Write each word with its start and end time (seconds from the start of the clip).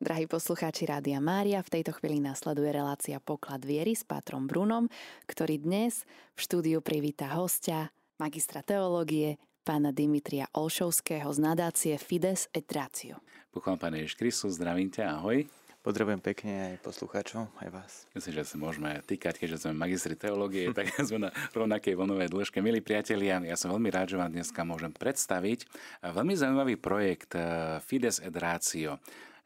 Drahí 0.00 0.24
poslucháči 0.24 0.88
Rádia 0.88 1.20
Mária, 1.20 1.60
v 1.60 1.76
tejto 1.76 1.92
chvíli 1.92 2.24
nasleduje 2.24 2.72
relácia 2.72 3.20
Poklad 3.20 3.60
viery 3.68 3.92
s 3.92 4.00
Pátrom 4.00 4.48
Brunom, 4.48 4.88
ktorý 5.28 5.60
dnes 5.60 6.08
v 6.32 6.40
štúdiu 6.40 6.80
privíta 6.80 7.28
hostia, 7.36 7.92
magistra 8.16 8.64
teológie, 8.64 9.36
pána 9.60 9.92
Dimitria 9.92 10.48
Olšovského 10.56 11.28
z 11.28 11.38
nadácie 11.44 11.94
Fides 12.00 12.48
et 12.56 12.64
Ratio. 12.72 13.20
Pochválam 13.52 13.76
Pane 13.76 14.00
Ježiš 14.00 14.16
Kristus, 14.16 14.56
zdravím 14.56 14.88
ťa, 14.88 15.20
ahoj. 15.20 15.44
Pozdravujem 15.84 16.20
pekne 16.24 16.52
aj 16.72 16.74
poslucháčov, 16.80 17.52
aj 17.60 17.68
vás. 17.68 17.92
Myslím, 18.16 18.40
že 18.40 18.48
sa 18.48 18.56
môžeme 18.56 19.04
týkať, 19.04 19.36
keďže 19.36 19.68
sme 19.68 19.84
magistri 19.84 20.16
teológie, 20.16 20.72
tak 20.76 20.96
sme 20.96 21.28
na 21.28 21.30
rovnakej 21.52 22.00
vlnovej 22.00 22.32
dĺžke. 22.32 22.64
Milí 22.64 22.80
priatelia, 22.80 23.36
ja 23.44 23.56
som 23.56 23.68
veľmi 23.68 23.92
rád, 23.92 24.16
že 24.16 24.20
vám 24.20 24.32
dneska 24.32 24.64
môžem 24.64 24.96
predstaviť 24.96 25.68
veľmi 26.08 26.32
zaujímavý 26.40 26.80
projekt 26.80 27.36
eh, 27.36 27.76
Fides 27.84 28.16
et 28.24 28.32
Ratio. 28.32 28.96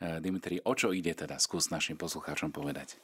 Eh, 0.03 0.19
Dimitri, 0.19 0.59
o 0.67 0.75
čo 0.75 0.91
ide 0.91 1.15
teda? 1.15 1.39
Skús 1.39 1.71
našim 1.71 1.95
poslucháčom 1.95 2.51
povedať. 2.51 2.99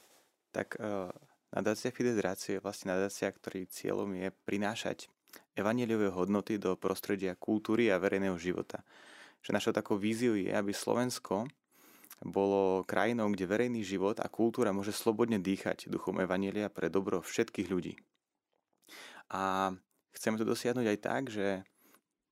Tak 0.51 0.75
uh, 0.83 1.07
nadácia 1.55 1.95
Fides 1.95 2.19
Ratio 2.19 2.59
je 2.59 2.63
vlastne 2.63 2.91
nadácia, 2.91 3.31
ktorý 3.31 3.71
cieľom 3.71 4.11
je 4.19 4.35
prinášať 4.43 5.07
evaneliové 5.55 6.11
hodnoty 6.11 6.59
do 6.59 6.75
prostredia 6.75 7.39
kultúry 7.39 7.87
a 7.87 7.95
verejného 7.95 8.35
života. 8.35 8.83
Že 9.47 9.55
našou 9.55 9.71
takou 9.71 9.95
víziou 9.95 10.35
je, 10.35 10.51
aby 10.51 10.75
Slovensko 10.75 11.47
bolo 12.19 12.83
krajinou, 12.83 13.31
kde 13.31 13.47
verejný 13.47 13.81
život 13.81 14.19
a 14.19 14.27
kultúra 14.27 14.75
môže 14.75 14.91
slobodne 14.91 15.39
dýchať 15.39 15.87
duchom 15.87 16.19
Evanielia 16.19 16.67
pre 16.67 16.91
dobro 16.91 17.23
všetkých 17.23 17.71
ľudí. 17.71 17.95
A 19.31 19.71
chceme 20.11 20.35
to 20.35 20.43
dosiahnuť 20.43 20.85
aj 20.85 20.99
tak, 20.99 21.23
že 21.31 21.63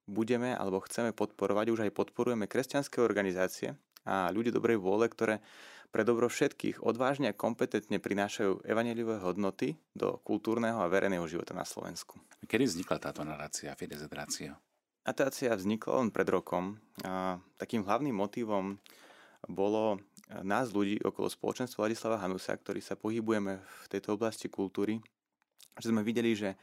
budeme 0.06 0.52
alebo 0.54 0.84
chceme 0.84 1.16
podporovať, 1.16 1.72
už 1.72 1.80
aj 1.88 1.96
podporujeme 1.96 2.52
kresťanské 2.52 3.00
organizácie, 3.00 3.80
a 4.06 4.30
ľudia 4.32 4.56
dobrej 4.56 4.80
vôle, 4.80 5.08
ktoré 5.10 5.44
pre 5.90 6.06
dobro 6.06 6.30
všetkých 6.30 6.86
odvážne 6.86 7.34
a 7.34 7.38
kompetentne 7.38 7.98
prinášajú 7.98 8.62
evaneliové 8.62 9.18
hodnoty 9.26 9.74
do 9.98 10.22
kultúrneho 10.22 10.78
a 10.78 10.92
verejného 10.92 11.26
života 11.26 11.58
na 11.58 11.66
Slovensku. 11.66 12.22
Kedy 12.46 12.70
vznikla 12.70 13.02
táto 13.02 13.26
narácia 13.26 13.74
Fides 13.74 14.06
et 14.06 14.14
Ratio? 14.14 14.54
Nadácia 15.02 15.50
vznikla 15.58 16.06
len 16.06 16.10
pred 16.14 16.30
rokom. 16.30 16.78
A 17.02 17.42
takým 17.58 17.82
hlavným 17.82 18.14
motivom 18.14 18.78
bolo 19.50 19.98
nás 20.46 20.70
ľudí 20.70 21.02
okolo 21.02 21.26
spoločenstva 21.26 21.90
Ladislava 21.90 22.22
Hanusa, 22.22 22.54
ktorí 22.54 22.86
sa 22.86 22.94
pohybujeme 22.94 23.58
v 23.58 23.86
tejto 23.90 24.14
oblasti 24.14 24.46
kultúry, 24.46 25.02
že 25.82 25.90
sme 25.90 26.06
videli, 26.06 26.38
že 26.38 26.54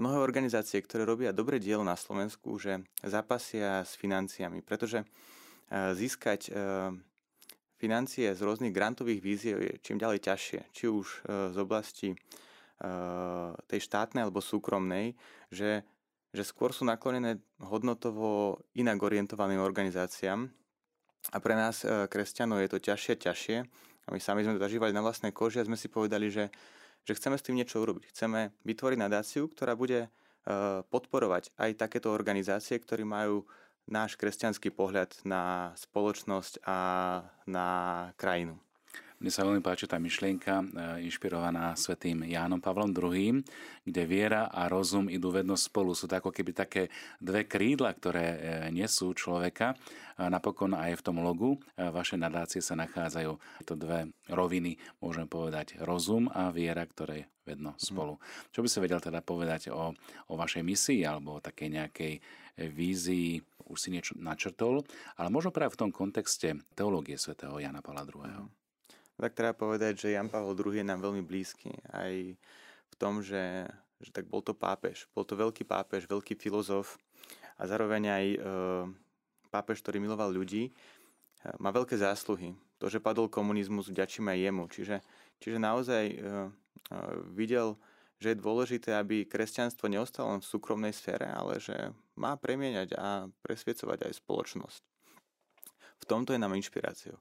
mnohé 0.00 0.16
organizácie, 0.16 0.80
ktoré 0.80 1.04
robia 1.04 1.36
dobré 1.36 1.60
dielo 1.60 1.84
na 1.84 2.00
Slovensku, 2.00 2.56
že 2.56 2.80
zapasia 3.04 3.84
s 3.84 3.92
financiami, 4.00 4.64
pretože 4.64 5.04
získať 5.70 6.50
financie 7.78 8.28
z 8.34 8.40
rôznych 8.42 8.74
grantových 8.74 9.20
víziev 9.22 9.56
je 9.62 9.72
čím 9.80 9.96
ďalej 9.96 10.20
ťažšie, 10.20 10.60
či 10.74 10.84
už 10.90 11.06
z 11.26 11.56
oblasti 11.56 12.12
tej 13.70 13.80
štátnej 13.80 14.24
alebo 14.26 14.44
súkromnej, 14.44 15.14
že, 15.52 15.84
že 16.32 16.42
skôr 16.44 16.72
sú 16.72 16.84
naklonené 16.88 17.40
hodnotovo 17.60 18.60
inak 18.76 18.98
orientovaným 19.00 19.60
organizáciám. 19.60 20.48
A 21.32 21.36
pre 21.38 21.52
nás 21.52 21.84
kresťanov 21.84 22.64
je 22.64 22.70
to 22.72 22.78
ťažšie, 22.80 23.14
ťažšie. 23.20 23.56
A 24.08 24.08
my 24.08 24.18
sami 24.18 24.42
sme 24.42 24.56
to 24.56 24.64
zažívali 24.64 24.96
na 24.96 25.04
vlastnej 25.04 25.30
koži 25.30 25.60
a 25.60 25.68
sme 25.68 25.76
si 25.76 25.92
povedali, 25.92 26.32
že, 26.32 26.48
že 27.04 27.12
chceme 27.12 27.36
s 27.36 27.44
tým 27.44 27.60
niečo 27.60 27.84
urobiť. 27.84 28.10
Chceme 28.10 28.56
vytvoriť 28.64 28.98
nadáciu, 28.98 29.44
ktorá 29.46 29.76
bude 29.76 30.08
podporovať 30.88 31.52
aj 31.60 31.76
takéto 31.76 32.08
organizácie, 32.08 32.80
ktorí 32.80 33.04
majú 33.04 33.44
náš 33.88 34.16
kresťanský 34.20 34.74
pohľad 34.74 35.14
na 35.24 35.72
spoločnosť 35.78 36.64
a 36.66 36.78
na 37.46 37.68
krajinu. 38.20 38.58
Mne 39.20 39.28
sa 39.28 39.44
veľmi 39.44 39.60
páči 39.60 39.84
tá 39.84 40.00
myšlienka, 40.00 40.64
e, 40.64 40.64
inšpirovaná 41.04 41.76
svetým 41.76 42.24
Jánom 42.24 42.56
Pavlom 42.56 42.88
II, 42.88 43.44
kde 43.84 44.02
viera 44.08 44.48
a 44.48 44.64
rozum 44.64 45.12
idú 45.12 45.28
vedno 45.28 45.60
spolu. 45.60 45.92
Sú 45.92 46.08
to 46.08 46.16
ako 46.16 46.32
keby 46.32 46.56
také 46.56 46.88
dve 47.20 47.44
krídla, 47.44 47.92
ktoré 47.92 48.24
e, 48.24 48.38
nesú 48.72 49.12
človeka. 49.12 49.76
Napokon 50.16 50.72
aj 50.72 51.00
v 51.00 51.04
tom 51.04 51.20
logu 51.24 51.56
vaše 51.76 52.16
nadácie 52.16 52.60
sa 52.60 52.76
nachádzajú 52.76 53.64
to 53.64 53.72
dve 53.72 54.08
roviny, 54.28 54.76
môžem 55.00 55.24
povedať, 55.24 55.80
rozum 55.80 56.28
a 56.32 56.52
viera, 56.52 56.84
ktoré 56.84 57.28
vedno 57.44 57.76
mhm. 57.76 57.80
spolu. 57.80 58.16
Čo 58.56 58.64
by 58.64 58.68
si 58.72 58.78
vedel 58.80 59.04
teda 59.04 59.20
povedať 59.20 59.68
o, 59.68 59.92
o 60.28 60.34
vašej 60.36 60.64
misii 60.64 61.04
alebo 61.04 61.40
o 61.40 61.44
takej 61.44 61.68
nejakej 61.76 62.12
vízii, 62.72 63.40
už 63.70 63.78
si 63.78 63.94
niečo 63.94 64.18
načrtol, 64.18 64.82
ale 65.14 65.30
možno 65.30 65.54
práve 65.54 65.78
v 65.78 65.86
tom 65.86 65.90
kontexte 65.94 66.58
teológie 66.74 67.14
svätého 67.14 67.54
Jana 67.62 67.78
Pavla 67.78 68.02
II. 68.02 68.26
Mm. 68.26 68.50
Tak 69.20 69.36
treba 69.36 69.52
povedať, 69.52 70.08
že 70.08 70.16
Jan 70.16 70.32
Pavel 70.32 70.56
II 70.56 70.80
je 70.80 70.84
nám 70.84 71.04
veľmi 71.04 71.20
blízky. 71.20 71.68
Aj 71.92 72.08
v 72.88 72.94
tom, 72.96 73.20
že, 73.20 73.68
že 74.00 74.10
tak 74.16 74.24
bol 74.24 74.40
to 74.40 74.56
pápež. 74.56 75.04
Bol 75.12 75.28
to 75.28 75.36
veľký 75.36 75.68
pápež, 75.68 76.08
veľký 76.08 76.40
filozof 76.40 76.96
a 77.60 77.68
zároveň 77.68 78.02
aj 78.08 78.24
e, 78.24 78.38
pápež, 79.52 79.84
ktorý 79.84 80.00
miloval 80.00 80.32
ľudí. 80.32 80.72
E, 80.72 80.72
má 81.60 81.68
veľké 81.68 82.00
zásluhy. 82.00 82.56
To, 82.80 82.88
že 82.88 82.96
padol 82.96 83.28
komunizmus, 83.28 83.92
vďačím 83.92 84.32
aj 84.32 84.38
jemu. 84.40 84.64
Čiže, 84.72 84.96
čiže 85.36 85.58
naozaj 85.60 86.04
e, 86.08 86.16
e, 86.16 86.28
videl, 87.36 87.76
že 88.20 88.36
je 88.36 88.42
dôležité, 88.44 88.92
aby 88.92 89.24
kresťanstvo 89.24 89.88
neostalo 89.88 90.36
len 90.36 90.44
v 90.44 90.50
súkromnej 90.52 90.92
sfére, 90.92 91.24
ale 91.24 91.56
že 91.56 91.72
má 92.20 92.36
premieňať 92.36 92.92
a 93.00 93.24
presviecovať 93.40 94.06
aj 94.06 94.12
spoločnosť. 94.20 94.82
V 96.00 96.04
tomto 96.04 96.36
je 96.36 96.40
nám 96.40 96.52
inšpiráciou. 96.52 97.16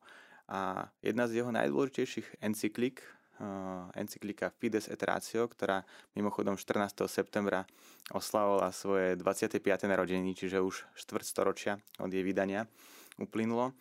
A 0.52 0.92
jedna 1.00 1.32
z 1.32 1.40
jeho 1.40 1.56
najdôležitejších 1.56 2.44
encyklík, 2.44 3.00
uh, 3.40 3.88
encyklika 3.96 4.52
Fides 4.60 4.92
et 4.92 5.00
Ratio, 5.00 5.48
ktorá 5.48 5.88
mimochodom 6.20 6.60
14. 6.60 7.08
septembra 7.08 7.64
oslavovala 8.12 8.76
svoje 8.76 9.16
25. 9.16 9.62
narodeniny, 9.88 10.36
čiže 10.36 10.60
už 10.60 10.84
štvrt 11.00 11.26
storočia 11.26 11.74
od 12.02 12.12
jej 12.12 12.26
vydania 12.26 12.68
uplynulo, 13.16 13.72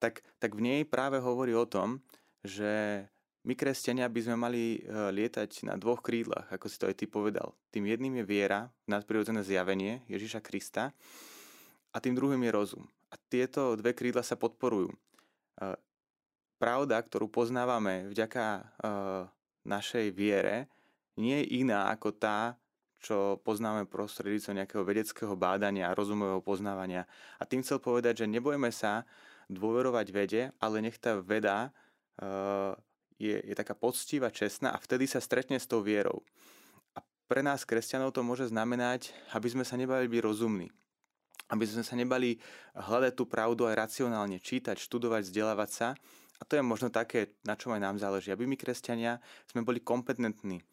tak, 0.00 0.24
tak 0.40 0.56
v 0.56 0.64
nej 0.64 0.80
práve 0.88 1.20
hovorí 1.20 1.52
o 1.52 1.68
tom, 1.68 2.00
že 2.44 3.04
my, 3.44 3.52
kresťania, 3.52 4.08
by 4.08 4.20
sme 4.24 4.36
mali 4.40 4.80
lietať 4.88 5.68
na 5.68 5.76
dvoch 5.76 6.00
krídlach, 6.00 6.48
ako 6.48 6.66
si 6.68 6.76
to 6.80 6.88
aj 6.88 6.96
ty 6.96 7.04
povedal. 7.04 7.52
Tým 7.68 7.84
jedným 7.84 8.20
je 8.20 8.24
viera, 8.24 8.72
nadprirodzené 8.88 9.44
zjavenie 9.44 10.00
Ježiša 10.08 10.40
Krista 10.40 10.96
a 11.92 11.96
tým 12.00 12.16
druhým 12.16 12.40
je 12.40 12.50
rozum. 12.50 12.84
A 13.12 13.20
tieto 13.30 13.76
dve 13.76 13.92
krídla 13.92 14.24
sa 14.24 14.34
podporujú 14.34 14.90
pravda, 16.58 16.96
ktorú 16.96 17.28
poznávame 17.28 18.08
vďaka 18.08 18.44
uh, 18.44 19.28
našej 19.68 20.16
viere, 20.16 20.66
nie 21.20 21.44
je 21.44 21.60
iná 21.60 21.92
ako 21.92 22.16
tá, 22.16 22.56
čo 23.04 23.36
poznáme 23.44 23.84
prostredníctvom 23.84 24.64
nejakého 24.64 24.82
vedeckého 24.82 25.36
bádania 25.36 25.92
rozumového 25.92 26.40
poznávania. 26.40 27.04
A 27.36 27.44
tým 27.44 27.60
chcel 27.60 27.78
povedať, 27.78 28.24
že 28.24 28.32
nebojme 28.32 28.72
sa 28.72 29.04
dôverovať 29.52 30.06
vede, 30.08 30.42
ale 30.56 30.80
nech 30.80 30.96
tá 30.96 31.20
veda 31.20 31.68
je, 33.20 33.36
je 33.38 33.54
taká 33.54 33.74
poctivá, 33.76 34.30
čestná 34.30 34.74
a 34.74 34.78
vtedy 34.78 35.06
sa 35.06 35.22
stretne 35.22 35.58
s 35.60 35.68
tou 35.68 35.82
vierou. 35.84 36.22
A 36.94 37.02
pre 37.30 37.42
nás, 37.42 37.66
kresťanov, 37.66 38.14
to 38.14 38.26
môže 38.26 38.50
znamenať, 38.50 39.14
aby 39.34 39.48
sme 39.50 39.64
sa 39.66 39.78
nebali 39.78 40.06
byť 40.10 40.20
rozumní. 40.22 40.68
Aby 41.52 41.68
sme 41.68 41.84
sa 41.84 41.94
nebali 41.94 42.40
hľadať 42.72 43.12
tú 43.14 43.28
pravdu 43.28 43.68
aj 43.68 43.76
racionálne, 43.76 44.40
čítať, 44.40 44.80
študovať, 44.80 45.28
vzdelávať 45.28 45.70
sa, 45.70 45.88
a 46.34 46.42
to 46.42 46.58
je 46.58 46.66
možno 46.66 46.90
také, 46.90 47.38
na 47.46 47.54
čom 47.54 47.70
aj 47.72 47.80
nám 47.80 47.96
záleží, 47.96 48.34
aby 48.34 48.44
my, 48.44 48.58
kresťania, 48.58 49.22
sme 49.46 49.62
boli 49.62 49.78
kompetentní 49.78 50.66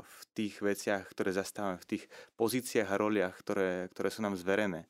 v 0.00 0.20
tých 0.32 0.60
veciach, 0.60 1.12
ktoré 1.12 1.32
zastávame, 1.32 1.80
v 1.80 1.96
tých 1.96 2.04
pozíciách 2.40 2.88
a 2.88 3.00
roliach, 3.00 3.34
ktoré, 3.40 3.88
ktoré 3.92 4.08
sú 4.08 4.24
nám 4.24 4.36
zverené. 4.36 4.88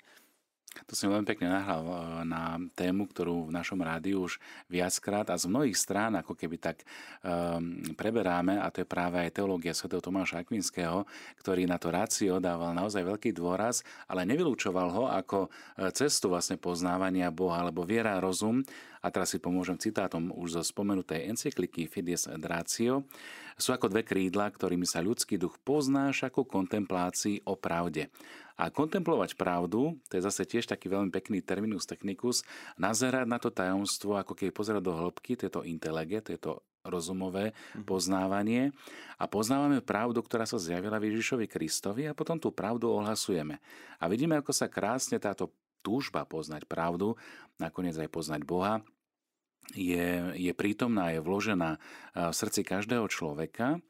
To 0.84 0.92
si 0.92 1.09
veľmi 1.09 1.25
pekne 1.25 1.48
nahral 1.48 1.82
eh, 1.84 1.94
na 2.28 2.60
tému, 2.76 3.09
ktorú 3.09 3.48
v 3.48 3.54
našom 3.56 3.81
rádiu 3.81 4.28
už 4.28 4.37
viackrát 4.69 5.25
a 5.32 5.41
z 5.41 5.48
mnohých 5.48 5.78
strán 5.78 6.12
ako 6.21 6.36
keby 6.36 6.60
tak 6.60 6.84
um, 7.24 7.80
preberáme 7.97 8.60
a 8.60 8.68
to 8.68 8.84
je 8.84 8.89
práve 8.89 9.16
aj 9.16 9.41
teológia 9.41 9.72
sv. 9.72 9.97
Tomáša 9.97 10.45
Akvinského, 10.45 11.09
ktorý 11.41 11.65
na 11.65 11.80
to 11.80 11.89
rácio 11.89 12.36
dával 12.42 12.77
naozaj 12.77 13.00
veľký 13.06 13.33
dôraz, 13.33 13.80
ale 14.10 14.28
nevylúčoval 14.28 14.89
ho 14.92 15.04
ako 15.09 15.48
eh, 15.48 15.89
cestu 15.97 16.28
vlastne 16.28 16.60
poznávania 16.60 17.33
Boha, 17.33 17.65
alebo 17.65 17.86
viera 17.89 18.16
a 18.16 18.22
rozum. 18.22 18.60
A 19.06 19.12
teraz 19.15 19.30
si 19.30 19.39
pomôžem 19.39 19.78
citátom 19.78 20.34
už 20.34 20.59
zo 20.59 20.62
spomenutej 20.66 21.30
encykliky 21.30 21.86
Fides 21.86 22.27
et 22.27 22.42
Ratio. 22.42 23.06
Sú 23.54 23.71
ako 23.71 23.86
dve 23.86 24.03
krídla, 24.03 24.50
ktorými 24.50 24.83
sa 24.83 24.98
ľudský 24.98 25.39
duch 25.39 25.62
poznáš 25.62 26.27
ako 26.27 26.42
kontemplácii 26.42 27.47
o 27.47 27.54
pravde. 27.54 28.10
A 28.56 28.72
kontemplovať 28.72 29.36
pravdu, 29.36 30.00
to 30.08 30.16
je 30.16 30.24
zase 30.24 30.48
tiež 30.48 30.64
taký 30.64 30.88
veľmi 30.88 31.12
pekný 31.12 31.44
terminus 31.44 31.84
technicus, 31.84 32.41
nazerať 32.80 33.28
na 33.28 33.36
to 33.36 33.53
tajomstvo, 33.53 34.16
ako 34.16 34.32
keď 34.32 34.48
pozerať 34.56 34.82
do 34.82 34.97
hĺbky, 34.97 35.36
tieto 35.36 35.60
intelege, 35.60 36.24
tieto 36.24 36.64
rozumové 36.86 37.53
mhm. 37.53 37.84
poznávanie 37.84 38.62
a 39.18 39.26
poznávame 39.26 39.82
pravdu, 39.82 40.22
ktorá 40.22 40.47
sa 40.47 40.56
zjavila 40.56 40.97
v 40.97 41.12
Ježišovi 41.12 41.47
Kristovi 41.50 42.08
a 42.08 42.16
potom 42.16 42.38
tú 42.41 42.54
pravdu 42.54 42.88
ohlasujeme. 42.88 43.58
A 44.00 44.08
vidíme, 44.08 44.38
ako 44.38 44.54
sa 44.54 44.70
krásne 44.70 45.18
táto 45.20 45.52
túžba 45.84 46.26
poznať 46.26 46.66
pravdu, 46.66 47.14
nakoniec 47.62 47.94
aj 47.94 48.10
poznať 48.10 48.42
Boha, 48.42 48.82
je, 49.74 50.34
je 50.38 50.52
prítomná, 50.54 51.10
je 51.10 51.18
vložená 51.18 51.82
v 52.14 52.34
srdci 52.34 52.62
každého 52.62 53.10
človeka, 53.10 53.82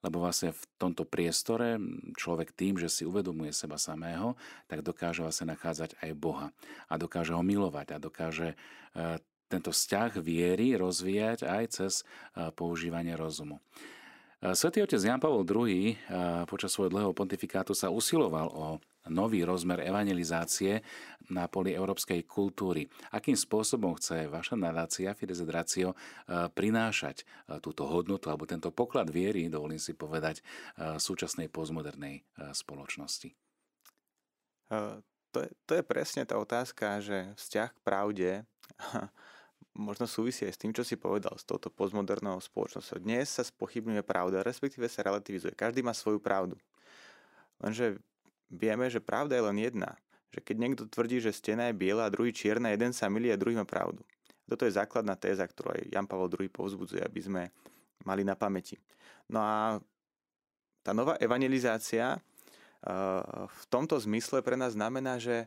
lebo 0.00 0.24
vlastne 0.24 0.56
v 0.56 0.62
tomto 0.80 1.04
priestore 1.04 1.76
človek 2.16 2.56
tým, 2.56 2.80
že 2.80 2.88
si 2.88 3.02
uvedomuje 3.04 3.52
seba 3.52 3.76
samého, 3.76 4.36
tak 4.66 4.80
dokáže 4.80 5.20
vlastne 5.24 5.52
nachádzať 5.52 6.00
aj 6.00 6.10
Boha 6.16 6.48
a 6.88 6.94
dokáže 6.96 7.36
ho 7.36 7.42
milovať 7.44 7.96
a 7.96 8.02
dokáže 8.02 8.48
e, 8.52 8.56
tento 9.50 9.70
vzťah 9.74 10.22
viery 10.22 10.78
rozvíjať 10.78 11.44
aj 11.44 11.64
cez 11.70 11.92
e, 12.00 12.48
používanie 12.54 13.12
rozumu. 13.18 13.60
E, 14.40 14.56
Svetý 14.56 14.80
otec 14.80 14.96
Jan 14.96 15.20
Pavel 15.20 15.44
II 15.44 15.96
počas 16.48 16.72
svojho 16.72 16.88
dlhého 16.88 17.12
pontifikátu 17.12 17.76
sa 17.76 17.92
usiloval 17.92 18.48
o 18.48 18.66
nový 19.12 19.44
rozmer 19.44 19.84
evangelizácie 19.84 20.80
na 21.32 21.48
poli 21.48 21.76
európskej 21.76 22.24
kultúry. 22.24 22.88
Akým 23.12 23.36
spôsobom 23.36 23.96
chce 23.96 24.28
vaša 24.28 24.56
nadácia 24.56 25.12
Fides 25.12 25.44
Ratio 25.44 25.92
eh, 25.92 26.48
prinášať 26.48 27.24
túto 27.60 27.84
hodnotu 27.84 28.32
alebo 28.32 28.48
tento 28.48 28.72
poklad 28.72 29.12
viery, 29.12 29.52
dovolím 29.52 29.80
si 29.80 29.92
povedať, 29.92 30.40
súčasnej 30.78 31.50
postmodernej 31.50 32.22
spoločnosti? 32.54 33.34
To 34.70 35.38
je, 35.42 35.50
to 35.66 35.72
je 35.78 35.82
presne 35.82 36.22
tá 36.26 36.38
otázka, 36.38 37.02
že 37.02 37.34
vzťah 37.38 37.68
k 37.74 37.80
pravde 37.82 38.30
možno 39.80 40.04
súvisí 40.04 40.44
aj 40.44 40.52
s 40.54 40.60
tým, 40.60 40.76
čo 40.76 40.84
si 40.84 41.00
povedal, 41.00 41.32
s 41.40 41.48
touto 41.48 41.72
postmodernou 41.72 42.36
spoločnosťou. 42.36 43.00
Dnes 43.00 43.32
sa 43.32 43.40
spochybňuje 43.40 44.04
pravda, 44.04 44.44
respektíve 44.44 44.84
sa 44.92 45.00
relativizuje. 45.00 45.56
Každý 45.56 45.80
má 45.80 45.96
svoju 45.96 46.20
pravdu. 46.20 46.60
Lenže 47.56 47.96
vieme, 48.52 48.92
že 48.92 49.00
pravda 49.00 49.40
je 49.40 49.44
len 49.48 49.56
jedna. 49.56 49.96
Že 50.30 50.40
keď 50.44 50.56
niekto 50.60 50.84
tvrdí, 50.86 51.18
že 51.18 51.32
stena 51.32 51.72
je 51.72 51.74
biela 51.74 52.06
a 52.06 52.12
druhý 52.12 52.30
čierna, 52.30 52.70
jeden 52.70 52.92
sa 52.92 53.08
milí 53.08 53.32
a 53.32 53.40
druhý 53.40 53.56
má 53.56 53.64
pravdu. 53.64 54.04
Toto 54.44 54.68
je 54.68 54.76
základná 54.76 55.16
téza, 55.16 55.46
ktorú 55.46 55.72
aj 55.72 55.82
Jan 55.94 56.06
Pavel 56.06 56.28
II 56.30 56.50
povzbudzuje, 56.50 57.02
aby 57.02 57.20
sme 57.22 57.42
mali 58.02 58.22
na 58.26 58.36
pamäti. 58.36 58.78
No 59.30 59.40
a 59.40 59.78
tá 60.82 60.90
nová 60.90 61.14
evangelizácia 61.22 62.18
v 63.46 63.62
tomto 63.68 63.94
zmysle 64.00 64.40
pre 64.40 64.56
nás 64.56 64.72
znamená, 64.72 65.20
že, 65.20 65.44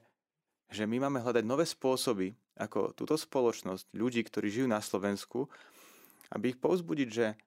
že 0.74 0.90
my 0.90 1.06
máme 1.06 1.22
hľadať 1.22 1.46
nové 1.46 1.70
spôsoby, 1.70 2.34
ako 2.58 2.98
túto 2.98 3.14
spoločnosť, 3.14 3.94
ľudí, 3.94 4.26
ktorí 4.26 4.50
žijú 4.50 4.68
na 4.68 4.82
Slovensku, 4.82 5.46
aby 6.34 6.54
ich 6.54 6.60
povzbudiť, 6.60 7.10
že 7.14 7.38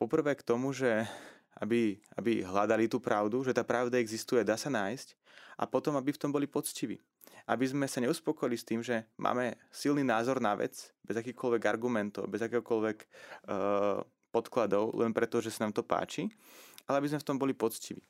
poprvé 0.00 0.32
k 0.32 0.46
tomu, 0.46 0.72
že 0.72 1.04
aby, 1.58 1.98
aby 2.14 2.46
hľadali 2.46 2.86
tú 2.86 3.02
pravdu, 3.02 3.42
že 3.42 3.52
tá 3.52 3.66
pravda 3.66 3.98
existuje, 3.98 4.46
dá 4.46 4.54
sa 4.54 4.70
nájsť 4.70 5.18
a 5.58 5.66
potom, 5.66 5.98
aby 5.98 6.14
v 6.14 6.20
tom 6.22 6.30
boli 6.30 6.46
poctiví. 6.46 7.02
Aby 7.48 7.64
sme 7.66 7.88
sa 7.88 7.98
neuspokojili 8.04 8.56
s 8.56 8.64
tým, 8.64 8.80
že 8.84 9.08
máme 9.18 9.56
silný 9.72 10.04
názor 10.04 10.38
na 10.38 10.54
vec, 10.54 10.92
bez 11.02 11.16
akýchkoľvek 11.18 11.62
argumentov, 11.64 12.28
bez 12.30 12.44
akéhokoľvek 12.44 12.98
uh, 13.02 14.04
podkladov, 14.30 14.94
len 15.00 15.10
preto, 15.16 15.40
že 15.40 15.50
sa 15.50 15.66
nám 15.66 15.74
to 15.74 15.82
páči, 15.82 16.28
ale 16.84 17.00
aby 17.02 17.08
sme 17.10 17.20
v 17.24 17.26
tom 17.26 17.40
boli 17.40 17.56
poctiví. 17.56 18.04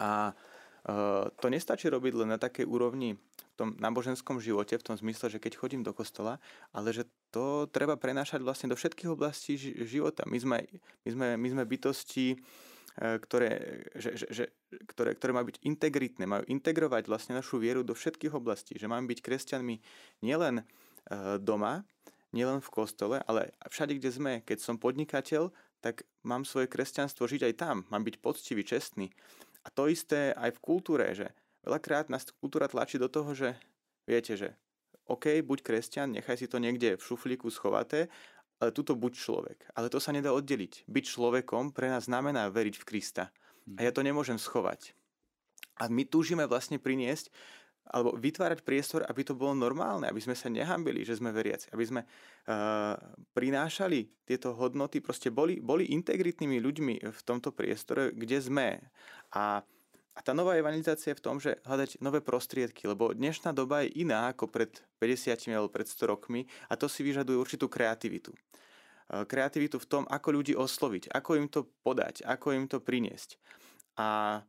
A 0.00 0.32
uh, 0.32 1.28
to 1.38 1.46
nestačí 1.52 1.86
robiť 1.92 2.12
len 2.16 2.32
na 2.32 2.40
takej 2.40 2.64
úrovni 2.66 3.14
tom 3.56 3.68
náboženskom 3.80 4.36
živote, 4.38 4.76
v 4.76 4.86
tom 4.86 4.96
zmysle, 4.96 5.32
že 5.32 5.40
keď 5.40 5.56
chodím 5.56 5.82
do 5.82 5.96
kostola, 5.96 6.36
ale 6.76 6.92
že 6.92 7.08
to 7.32 7.68
treba 7.72 7.96
prenášať 7.96 8.44
vlastne 8.44 8.72
do 8.72 8.76
všetkých 8.76 9.12
oblastí 9.12 9.56
života. 9.84 10.24
My 10.28 10.38
sme, 10.38 10.58
my 11.04 11.10
sme, 11.10 11.28
my 11.36 11.48
sme 11.56 11.62
bytosti, 11.64 12.36
e, 12.36 12.36
ktoré, 13.20 13.50
že, 13.96 14.10
že, 14.16 14.26
že, 14.28 14.44
ktoré, 14.92 15.16
ktoré 15.16 15.30
majú 15.32 15.48
byť 15.52 15.58
integritné, 15.64 16.24
majú 16.28 16.44
integrovať 16.48 17.08
vlastne 17.08 17.36
našu 17.36 17.56
vieru 17.56 17.80
do 17.80 17.96
všetkých 17.96 18.36
oblastí. 18.36 18.76
Že 18.76 18.92
máme 18.92 19.08
byť 19.08 19.20
kresťanmi 19.24 19.74
nielen 20.24 20.60
e, 20.60 20.64
doma, 21.40 21.84
nielen 22.36 22.60
v 22.60 22.72
kostole, 22.72 23.24
ale 23.24 23.56
všade, 23.72 23.96
kde 23.96 24.10
sme. 24.12 24.32
Keď 24.44 24.58
som 24.60 24.76
podnikateľ, 24.76 25.48
tak 25.80 26.04
mám 26.26 26.44
svoje 26.44 26.68
kresťanstvo 26.68 27.24
žiť 27.24 27.48
aj 27.48 27.54
tam. 27.56 27.76
Mám 27.88 28.04
byť 28.04 28.16
poctivý, 28.20 28.66
čestný. 28.66 29.08
A 29.66 29.72
to 29.72 29.90
isté 29.90 30.30
aj 30.36 30.54
v 30.56 30.62
kultúre, 30.62 31.10
že 31.16 31.32
Veľakrát 31.66 32.06
nás 32.06 32.30
kultúra 32.38 32.70
tlačí 32.70 32.96
do 32.96 33.10
toho, 33.10 33.34
že 33.34 33.58
viete, 34.06 34.38
že 34.38 34.54
OK, 35.10 35.42
buď 35.42 35.58
kresťan, 35.66 36.14
nechaj 36.14 36.38
si 36.38 36.46
to 36.46 36.62
niekde 36.62 36.94
v 36.94 37.02
šuflíku 37.02 37.50
schovaté, 37.50 38.06
ale 38.62 38.70
tuto 38.70 38.94
buď 38.94 39.12
človek. 39.18 39.58
Ale 39.74 39.90
to 39.90 39.98
sa 39.98 40.14
nedá 40.14 40.30
oddeliť. 40.30 40.86
Byť 40.86 41.04
človekom 41.10 41.74
pre 41.74 41.90
nás 41.90 42.06
znamená 42.06 42.48
veriť 42.50 42.78
v 42.78 42.86
Krista. 42.86 43.34
A 43.76 43.82
ja 43.82 43.90
to 43.90 44.06
nemôžem 44.06 44.38
schovať. 44.38 44.94
A 45.82 45.90
my 45.90 46.06
túžime 46.06 46.46
vlastne 46.46 46.78
priniesť 46.80 47.28
alebo 47.86 48.18
vytvárať 48.18 48.66
priestor, 48.66 49.06
aby 49.06 49.22
to 49.22 49.38
bolo 49.38 49.54
normálne, 49.54 50.10
aby 50.10 50.18
sme 50.18 50.34
sa 50.34 50.50
nehambili, 50.50 51.06
že 51.06 51.22
sme 51.22 51.30
veriaci, 51.30 51.70
aby 51.70 51.84
sme 51.86 52.02
uh, 52.02 52.98
prinášali 53.30 54.26
tieto 54.26 54.58
hodnoty, 54.58 54.98
proste 54.98 55.30
boli, 55.30 55.62
boli 55.62 55.94
integritnými 55.94 56.58
ľuďmi 56.58 56.94
v 57.06 57.20
tomto 57.22 57.54
priestore, 57.54 58.10
kde 58.10 58.42
sme. 58.42 58.82
A 59.38 59.62
a 60.16 60.24
tá 60.24 60.32
nová 60.32 60.56
evangelizácia 60.56 61.12
je 61.12 61.20
v 61.20 61.24
tom, 61.24 61.36
že 61.36 61.60
hľadať 61.68 62.00
nové 62.00 62.24
prostriedky, 62.24 62.88
lebo 62.88 63.12
dnešná 63.12 63.52
doba 63.52 63.84
je 63.84 64.00
iná 64.00 64.32
ako 64.32 64.48
pred 64.48 64.72
50 64.96 65.52
alebo 65.52 65.68
pred 65.68 65.84
100 65.84 66.08
rokmi 66.08 66.48
a 66.72 66.74
to 66.80 66.88
si 66.88 67.04
vyžaduje 67.04 67.36
určitú 67.36 67.68
kreativitu. 67.68 68.32
E, 68.32 68.38
kreativitu 69.28 69.76
v 69.76 69.86
tom, 69.86 70.02
ako 70.08 70.40
ľudí 70.40 70.56
osloviť, 70.56 71.12
ako 71.12 71.30
im 71.36 71.46
to 71.52 71.68
podať, 71.84 72.24
ako 72.24 72.56
im 72.56 72.64
to 72.64 72.80
priniesť. 72.80 73.36
A 74.00 74.40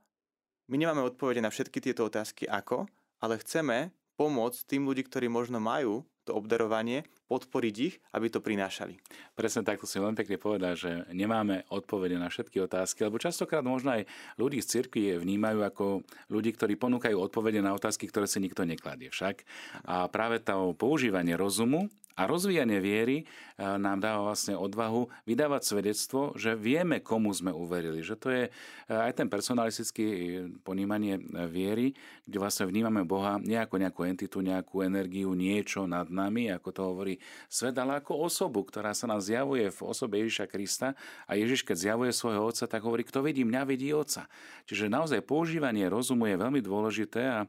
my 0.72 0.76
nemáme 0.80 1.04
odpovede 1.04 1.44
na 1.44 1.52
všetky 1.52 1.84
tieto 1.84 2.08
otázky 2.08 2.48
ako, 2.48 2.88
ale 3.20 3.36
chceme 3.44 3.92
pomôcť 4.16 4.60
tým 4.72 4.88
ľudí, 4.88 5.04
ktorí 5.04 5.28
možno 5.28 5.60
majú 5.60 6.08
to 6.28 6.36
obdarovanie, 6.36 7.08
podporiť 7.32 7.76
ich, 7.80 7.96
aby 8.12 8.28
to 8.28 8.44
prinášali. 8.44 9.00
Presne 9.36 9.64
takto 9.64 9.88
si 9.88 10.00
len 10.00 10.16
pekne 10.16 10.36
povedal, 10.36 10.76
že 10.76 11.08
nemáme 11.16 11.64
odpovede 11.72 12.20
na 12.20 12.28
všetky 12.28 12.60
otázky, 12.68 13.08
lebo 13.08 13.20
častokrát 13.20 13.64
možno 13.64 13.96
aj 13.96 14.08
ľudí 14.36 14.60
z 14.60 14.80
cirkvi 14.80 15.16
vnímajú 15.16 15.60
ako 15.64 15.86
ľudí, 16.32 16.52
ktorí 16.56 16.76
ponúkajú 16.76 17.16
odpovede 17.16 17.64
na 17.64 17.72
otázky, 17.72 18.08
ktoré 18.12 18.28
si 18.28 18.44
nikto 18.44 18.68
nekladie 18.68 19.08
však. 19.08 19.48
A 19.88 20.12
práve 20.12 20.44
to 20.44 20.76
používanie 20.76 21.40
rozumu 21.40 21.88
a 22.18 22.26
rozvíjanie 22.26 22.82
viery 22.82 23.18
e, 23.22 23.26
nám 23.62 24.02
dáva 24.02 24.34
vlastne 24.34 24.58
odvahu 24.58 25.06
vydávať 25.30 25.62
svedectvo, 25.70 26.34
že 26.34 26.58
vieme, 26.58 26.98
komu 26.98 27.30
sme 27.30 27.54
uverili. 27.54 28.02
Že 28.02 28.16
to 28.18 28.28
je 28.34 28.44
e, 28.50 28.52
aj 28.90 29.14
ten 29.22 29.30
personalistický 29.30 30.06
e, 30.10 30.20
ponímanie 30.66 31.22
viery, 31.46 31.94
kde 32.26 32.38
vlastne 32.42 32.66
vnímame 32.66 33.06
Boha 33.06 33.38
nie 33.38 33.62
ako 33.62 33.78
nejakú 33.78 34.02
entitu, 34.10 34.42
nejakú 34.42 34.82
energiu, 34.82 35.38
niečo 35.38 35.86
nad 35.86 36.10
nami, 36.10 36.50
ako 36.50 36.70
to 36.74 36.82
hovorí 36.82 37.14
svet, 37.46 37.78
ale 37.78 38.02
ako 38.02 38.26
osobu, 38.26 38.66
ktorá 38.66 38.98
sa 38.98 39.06
nám 39.06 39.22
zjavuje 39.22 39.70
v 39.70 39.80
osobe 39.86 40.18
Ježiša 40.26 40.50
Krista 40.50 40.98
a 41.30 41.38
Ježiš, 41.38 41.62
keď 41.62 41.78
zjavuje 41.78 42.12
svojho 42.18 42.42
otca, 42.50 42.66
tak 42.66 42.82
hovorí, 42.82 43.06
kto 43.06 43.22
vidí 43.22 43.46
mňa, 43.46 43.62
vidí 43.70 43.94
otca. 43.94 44.26
Čiže 44.66 44.90
naozaj 44.90 45.22
používanie 45.22 45.86
rozumu 45.86 46.26
je 46.26 46.42
veľmi 46.42 46.66
dôležité 46.66 47.22
a 47.30 47.40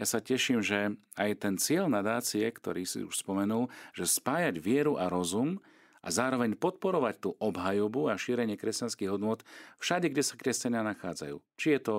ja 0.00 0.08
sa 0.08 0.24
teším, 0.24 0.64
že 0.64 0.96
aj 1.20 1.44
ten 1.44 1.60
cieľ 1.60 1.92
nadácie, 1.92 2.48
ktorý 2.48 2.88
si 2.88 3.04
už 3.04 3.20
spomenul, 3.20 3.68
že 3.92 4.08
spájať 4.08 4.56
vieru 4.56 4.96
a 4.96 5.12
rozum 5.12 5.60
a 6.00 6.08
zároveň 6.08 6.56
podporovať 6.56 7.14
tú 7.20 7.30
obhajobu 7.36 8.08
a 8.08 8.16
šírenie 8.16 8.56
kresťanských 8.56 9.12
hodnot 9.12 9.44
všade, 9.76 10.08
kde 10.08 10.24
sa 10.24 10.40
kresťania 10.40 10.80
nachádzajú. 10.80 11.36
Či 11.60 11.76
je 11.76 11.80
to 11.84 11.96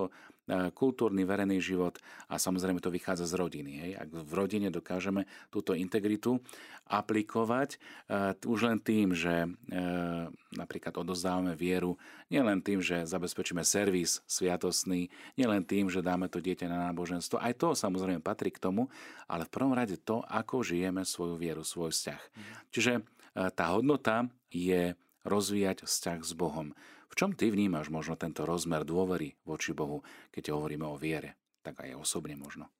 kultúrny 0.75 1.23
verejný 1.23 1.63
život 1.63 1.95
a 2.27 2.35
samozrejme 2.35 2.83
to 2.83 2.91
vychádza 2.91 3.29
z 3.29 3.39
rodiny. 3.39 3.71
Hej. 3.79 3.91
Ak 4.03 4.09
v 4.11 4.31
rodine 4.35 4.67
dokážeme 4.67 5.23
túto 5.47 5.71
integritu 5.71 6.43
aplikovať 6.91 7.79
uh, 8.11 8.35
už 8.43 8.67
len 8.67 8.79
tým, 8.83 9.15
že 9.15 9.47
uh, 9.47 10.27
napríklad 10.51 10.91
odozdávame 10.99 11.55
vieru, 11.55 11.95
nielen 12.27 12.59
tým, 12.59 12.83
že 12.83 13.07
zabezpečíme 13.07 13.63
servis 13.63 14.19
sviatostný, 14.27 15.07
nielen 15.39 15.63
tým, 15.63 15.87
že 15.87 16.03
dáme 16.03 16.27
to 16.27 16.43
dieťa 16.43 16.67
na 16.67 16.91
náboženstvo, 16.91 17.39
aj 17.39 17.53
to 17.55 17.67
samozrejme 17.71 18.19
patrí 18.19 18.51
k 18.51 18.59
tomu, 18.59 18.91
ale 19.31 19.47
v 19.47 19.53
prvom 19.55 19.71
rade 19.71 19.95
to, 20.03 20.19
ako 20.27 20.67
žijeme 20.67 21.07
svoju 21.07 21.39
vieru, 21.39 21.63
svoj 21.63 21.95
vzťah. 21.95 22.21
Mm. 22.21 22.41
Čiže 22.75 22.93
tá 23.31 23.71
hodnota 23.71 24.27
je 24.51 24.99
rozvíjať 25.23 25.87
vzťah 25.87 26.19
s 26.19 26.31
Bohom. 26.35 26.75
V 27.11 27.19
čom 27.19 27.35
ty 27.35 27.51
vnímaš 27.51 27.91
možno 27.91 28.15
tento 28.15 28.47
rozmer 28.47 28.87
dôvery 28.87 29.35
voči 29.43 29.75
Bohu, 29.75 29.99
keď 30.31 30.55
hovoríme 30.55 30.87
o 30.87 30.95
viere? 30.95 31.35
Tak 31.59 31.83
aj 31.83 31.99
osobne 31.99 32.39
možno. 32.39 32.71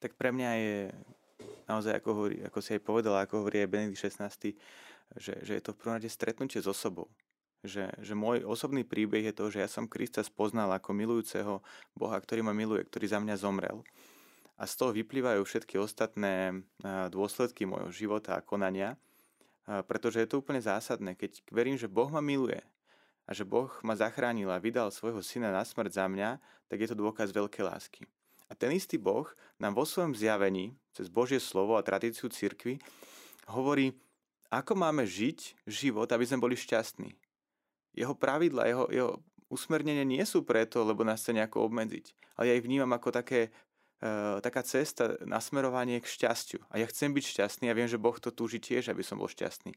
Tak 0.00 0.16
pre 0.16 0.32
mňa 0.32 0.50
je 0.56 0.76
naozaj, 1.68 2.00
ako, 2.00 2.10
hovorí, 2.16 2.36
ako 2.40 2.58
si 2.64 2.70
aj 2.74 2.82
povedal, 2.82 3.14
ako 3.20 3.44
hovorí 3.44 3.60
aj 3.60 3.68
Benedikt 3.68 4.00
XVI, 4.00 4.32
že, 5.20 5.34
že 5.44 5.52
je 5.52 5.62
to 5.62 5.76
v 5.76 5.78
prvom 5.78 5.96
rade 6.00 6.08
stretnutie 6.08 6.64
s 6.64 6.66
osobou. 6.66 7.12
Že, 7.60 7.92
že 8.00 8.14
môj 8.16 8.48
osobný 8.48 8.88
príbeh 8.88 9.28
je 9.28 9.36
to, 9.36 9.52
že 9.52 9.60
ja 9.60 9.68
som 9.68 9.84
Krista 9.84 10.24
spoznal 10.24 10.72
ako 10.72 10.96
milujúceho 10.96 11.60
Boha, 11.92 12.16
ktorý 12.16 12.40
ma 12.40 12.56
miluje, 12.56 12.88
ktorý 12.88 13.04
za 13.04 13.20
mňa 13.20 13.36
zomrel. 13.36 13.84
A 14.56 14.64
z 14.64 14.76
toho 14.80 14.96
vyplývajú 14.96 15.44
všetky 15.44 15.76
ostatné 15.76 16.64
dôsledky 17.12 17.68
môjho 17.68 17.92
života 17.92 18.40
a 18.40 18.44
konania, 18.44 18.96
pretože 19.64 20.24
je 20.24 20.28
to 20.28 20.40
úplne 20.40 20.60
zásadné. 20.60 21.16
Keď 21.16 21.44
verím, 21.52 21.76
že 21.76 21.88
Boh 21.88 22.08
ma 22.08 22.24
miluje, 22.24 22.60
a 23.30 23.32
že 23.32 23.46
Boh 23.46 23.70
ma 23.86 23.94
zachránil 23.94 24.50
a 24.50 24.58
vydal 24.58 24.90
svojho 24.90 25.22
syna 25.22 25.54
na 25.54 25.62
smrť 25.62 26.02
za 26.02 26.10
mňa, 26.10 26.42
tak 26.66 26.82
je 26.82 26.90
to 26.90 26.98
dôkaz 26.98 27.30
veľkej 27.30 27.62
lásky. 27.62 28.02
A 28.50 28.58
ten 28.58 28.74
istý 28.74 28.98
Boh 28.98 29.30
nám 29.62 29.78
vo 29.78 29.86
svojom 29.86 30.18
zjavení, 30.18 30.74
cez 30.90 31.06
Božie 31.06 31.38
slovo 31.38 31.78
a 31.78 31.86
tradíciu 31.86 32.26
cirkvy, 32.26 32.82
hovorí, 33.46 33.94
ako 34.50 34.74
máme 34.74 35.06
žiť 35.06 35.62
život, 35.62 36.10
aby 36.10 36.26
sme 36.26 36.42
boli 36.42 36.58
šťastní. 36.58 37.14
Jeho 37.94 38.18
pravidla, 38.18 38.66
jeho, 38.66 38.84
jeho 38.90 39.12
usmernenia 39.46 40.02
nie 40.02 40.26
sú 40.26 40.42
preto, 40.42 40.82
lebo 40.82 41.06
nás 41.06 41.22
chce 41.22 41.38
nejako 41.38 41.70
obmedziť, 41.70 42.34
ale 42.34 42.50
ja 42.50 42.58
ich 42.58 42.66
vnímam 42.66 42.90
ako 42.90 43.14
také, 43.14 43.54
taká 44.40 44.64
cesta 44.64 45.20
na 45.28 45.38
smerovanie 45.44 46.00
k 46.00 46.08
šťastiu. 46.08 46.64
A 46.72 46.80
ja 46.80 46.88
chcem 46.88 47.12
byť 47.12 47.24
šťastný 47.36 47.68
a 47.68 47.76
viem, 47.76 47.84
že 47.84 48.00
Boh 48.00 48.16
to 48.16 48.32
túži 48.32 48.56
tiež, 48.56 48.88
aby 48.88 49.04
som 49.04 49.20
bol 49.20 49.28
šťastný. 49.28 49.76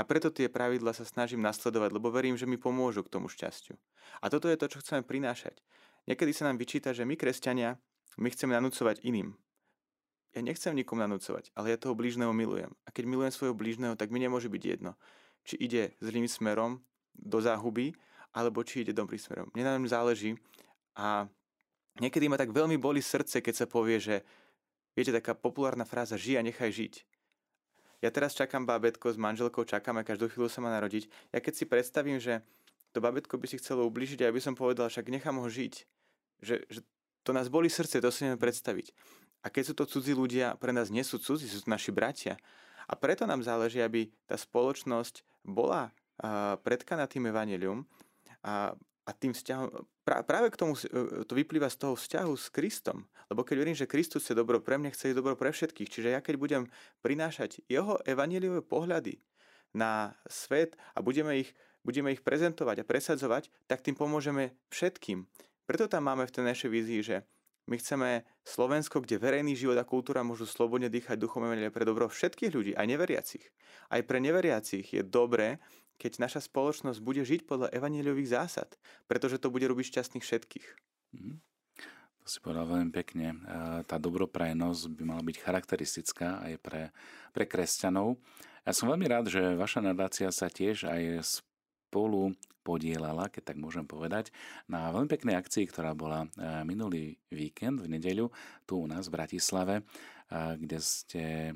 A 0.00 0.02
preto 0.08 0.32
tie 0.32 0.48
pravidla 0.48 0.96
sa 0.96 1.04
snažím 1.04 1.44
nasledovať, 1.44 1.92
lebo 1.92 2.08
verím, 2.08 2.40
že 2.40 2.48
mi 2.48 2.56
pomôžu 2.56 3.04
k 3.04 3.12
tomu 3.12 3.28
šťastiu. 3.28 3.76
A 4.24 4.32
toto 4.32 4.48
je 4.48 4.56
to, 4.56 4.72
čo 4.72 4.80
chceme 4.80 5.04
prinášať. 5.04 5.60
Niekedy 6.08 6.32
sa 6.32 6.48
nám 6.48 6.56
vyčíta, 6.56 6.96
že 6.96 7.04
my, 7.04 7.12
kresťania, 7.20 7.76
my 8.16 8.28
chceme 8.32 8.56
nanúcovať 8.56 9.04
iným. 9.04 9.36
Ja 10.32 10.40
nechcem 10.40 10.72
nikomu 10.72 11.04
nanúcovať, 11.04 11.52
ale 11.52 11.72
ja 11.72 11.80
toho 11.80 11.92
blížneho 11.92 12.32
milujem. 12.32 12.72
A 12.84 12.92
keď 12.92 13.04
milujem 13.04 13.32
svojho 13.32 13.56
blížneho, 13.56 13.96
tak 14.00 14.08
mi 14.08 14.20
nemôže 14.20 14.48
byť 14.48 14.62
jedno, 14.64 14.96
či 15.44 15.60
ide 15.60 15.96
zlým 16.00 16.24
smerom 16.24 16.80
do 17.12 17.40
záhuby, 17.40 17.92
alebo 18.32 18.64
či 18.64 18.84
ide 18.84 18.96
dobrým 18.96 19.20
smerom. 19.20 19.48
Mne 19.52 19.76
na 19.76 19.88
záleží 19.88 20.36
a 20.96 21.28
niekedy 21.98 22.30
ma 22.30 22.38
tak 22.38 22.50
veľmi 22.50 22.78
boli 22.78 23.02
srdce, 23.02 23.42
keď 23.42 23.54
sa 23.54 23.66
povie, 23.70 23.98
že 23.98 24.22
viete, 24.94 25.14
taká 25.14 25.34
populárna 25.34 25.86
fráza 25.86 26.18
žij 26.18 26.40
a 26.40 26.46
nechaj 26.46 26.70
žiť. 26.70 26.94
Ja 27.98 28.14
teraz 28.14 28.34
čakám 28.38 28.62
bábetko 28.62 29.10
s 29.10 29.18
manželkou, 29.18 29.66
čakáme, 29.66 30.06
každú 30.06 30.30
chvíľu 30.30 30.46
sa 30.46 30.62
má 30.62 30.70
narodiť. 30.70 31.10
Ja 31.34 31.42
keď 31.42 31.54
si 31.58 31.64
predstavím, 31.66 32.22
že 32.22 32.46
to 32.94 33.02
babetko 33.02 33.36
by 33.36 33.46
si 33.50 33.58
chcelo 33.58 33.84
ubližiť 33.90 34.22
a 34.22 34.30
ja 34.30 34.32
by 34.32 34.40
som 34.40 34.54
povedal, 34.54 34.86
však 34.86 35.10
nechám 35.10 35.36
ho 35.36 35.48
žiť. 35.50 35.74
Že, 36.38 36.54
že 36.70 36.80
to 37.26 37.34
nás 37.34 37.50
boli 37.50 37.66
srdce, 37.66 37.98
to 37.98 38.14
si 38.14 38.24
neviem 38.24 38.38
predstaviť. 38.38 38.94
A 39.42 39.50
keď 39.50 39.62
sú 39.70 39.74
to 39.74 39.84
cudzí 39.86 40.14
ľudia, 40.14 40.54
pre 40.58 40.70
nás 40.70 40.90
nie 40.90 41.02
sú 41.02 41.18
cudzí, 41.18 41.50
sú 41.50 41.66
to 41.66 41.70
naši 41.70 41.90
bratia. 41.90 42.38
A 42.88 42.96
preto 42.96 43.26
nám 43.26 43.44
záleží, 43.44 43.82
aby 43.82 44.08
tá 44.24 44.38
spoločnosť 44.38 45.26
bola 45.44 45.92
predkaná 46.62 47.06
tým 47.06 47.30
evanelium 47.30 47.86
a, 48.42 48.74
a 49.08 49.10
tým 49.16 49.32
vzťahom, 49.32 49.72
pra, 50.04 50.20
práve 50.20 50.52
k 50.52 50.60
tomu 50.60 50.76
e, 50.76 51.24
to 51.24 51.32
vyplýva 51.32 51.72
z 51.72 51.80
toho 51.80 51.96
vzťahu 51.96 52.32
s 52.36 52.52
Kristom. 52.52 53.08
Lebo 53.32 53.40
keď 53.40 53.56
verím, 53.56 53.76
že 53.76 53.88
Kristus 53.88 54.28
chce 54.28 54.36
dobro 54.36 54.60
pre 54.60 54.76
mňa, 54.76 54.92
chce 54.92 55.16
dobro 55.16 55.32
pre 55.32 55.48
všetkých. 55.48 55.88
Čiže 55.88 56.08
ja 56.12 56.20
keď 56.20 56.36
budem 56.36 56.62
prinášať 57.00 57.64
jeho 57.72 57.96
evaneliové 58.04 58.60
pohľady 58.60 59.24
na 59.72 60.12
svet 60.28 60.76
a 60.92 61.00
budeme 61.00 61.40
ich, 61.40 61.56
budeme 61.80 62.12
ich 62.12 62.20
prezentovať 62.20 62.84
a 62.84 62.88
presadzovať, 62.88 63.48
tak 63.64 63.80
tým 63.80 63.96
pomôžeme 63.96 64.52
všetkým. 64.68 65.24
Preto 65.64 65.88
tam 65.88 66.04
máme 66.08 66.28
v 66.28 66.34
tej 66.36 66.44
našej 66.44 66.68
vízii, 66.68 67.00
že 67.00 67.16
my 67.68 67.76
chceme 67.76 68.24
Slovensko, 68.48 69.04
kde 69.04 69.20
verejný 69.20 69.52
život 69.52 69.76
a 69.76 69.84
kultúra 69.84 70.24
môžu 70.24 70.48
slobodne 70.48 70.88
dýchať 70.88 71.20
duchom 71.20 71.44
pre 71.68 71.84
dobro 71.84 72.08
všetkých 72.08 72.52
ľudí, 72.52 72.72
aj 72.72 72.88
neveriacich. 72.88 73.44
Aj 73.92 74.00
pre 74.00 74.24
neveriacich 74.24 74.88
je 74.88 75.04
dobré, 75.04 75.60
keď 75.98 76.22
naša 76.22 76.40
spoločnosť 76.46 77.02
bude 77.02 77.26
žiť 77.26 77.44
podľa 77.44 77.74
evaneliových 77.74 78.32
zásad, 78.32 78.78
pretože 79.10 79.42
to 79.42 79.50
bude 79.50 79.66
robiť 79.66 79.98
šťastných 79.98 80.24
všetkých. 80.24 80.66
Mm-hmm. 81.18 81.36
To 82.22 82.26
si 82.26 82.38
povedal 82.44 82.68
veľmi 82.68 82.92
pekne. 82.92 83.40
Tá 83.88 83.96
dobroprajnosť 83.96 84.92
by 84.92 85.02
mala 85.02 85.24
byť 85.24 85.36
charakteristická 85.40 86.44
aj 86.44 86.54
pre, 86.60 86.82
pre 87.32 87.44
kresťanov. 87.48 88.20
Ja 88.68 88.76
som 88.76 88.92
veľmi 88.92 89.08
rád, 89.08 89.32
že 89.32 89.56
vaša 89.56 89.80
nadácia 89.80 90.28
sa 90.28 90.52
tiež 90.52 90.84
aj 90.84 91.24
spolu 91.24 92.36
podielala, 92.68 93.32
keď 93.32 93.56
tak 93.56 93.56
môžem 93.56 93.88
povedať, 93.88 94.28
na 94.68 94.92
veľmi 94.92 95.08
peknej 95.08 95.40
akcii, 95.40 95.64
ktorá 95.72 95.96
bola 95.96 96.28
e, 96.28 96.68
minulý 96.68 97.16
víkend 97.32 97.80
v 97.80 97.96
nedeľu 97.96 98.28
tu 98.68 98.84
u 98.84 98.84
nás 98.84 99.08
v 99.08 99.16
Bratislave, 99.16 99.74
e, 99.80 99.82
kde 100.60 100.78
ste 100.84 101.24
e, 101.48 101.54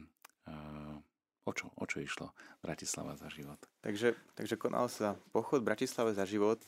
O 1.42 1.50
čo, 1.50 1.75
o 1.75 1.84
čo 1.90 1.99
išlo 1.99 2.30
Bratislava 2.62 3.18
za 3.18 3.26
život? 3.26 3.58
Takže, 3.82 4.14
takže 4.38 4.54
konal 4.54 4.87
sa 4.87 5.18
pochod 5.34 5.58
Bratislave 5.66 6.14
za 6.14 6.22
život, 6.22 6.62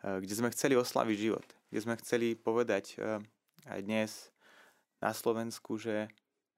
kde 0.00 0.34
sme 0.34 0.54
chceli 0.54 0.78
oslaviť 0.78 1.16
život. 1.18 1.46
Kde 1.74 1.80
sme 1.82 1.98
chceli 1.98 2.38
povedať 2.38 3.02
aj 3.66 3.80
dnes 3.82 4.30
na 5.02 5.10
Slovensku, 5.10 5.82
že 5.82 6.06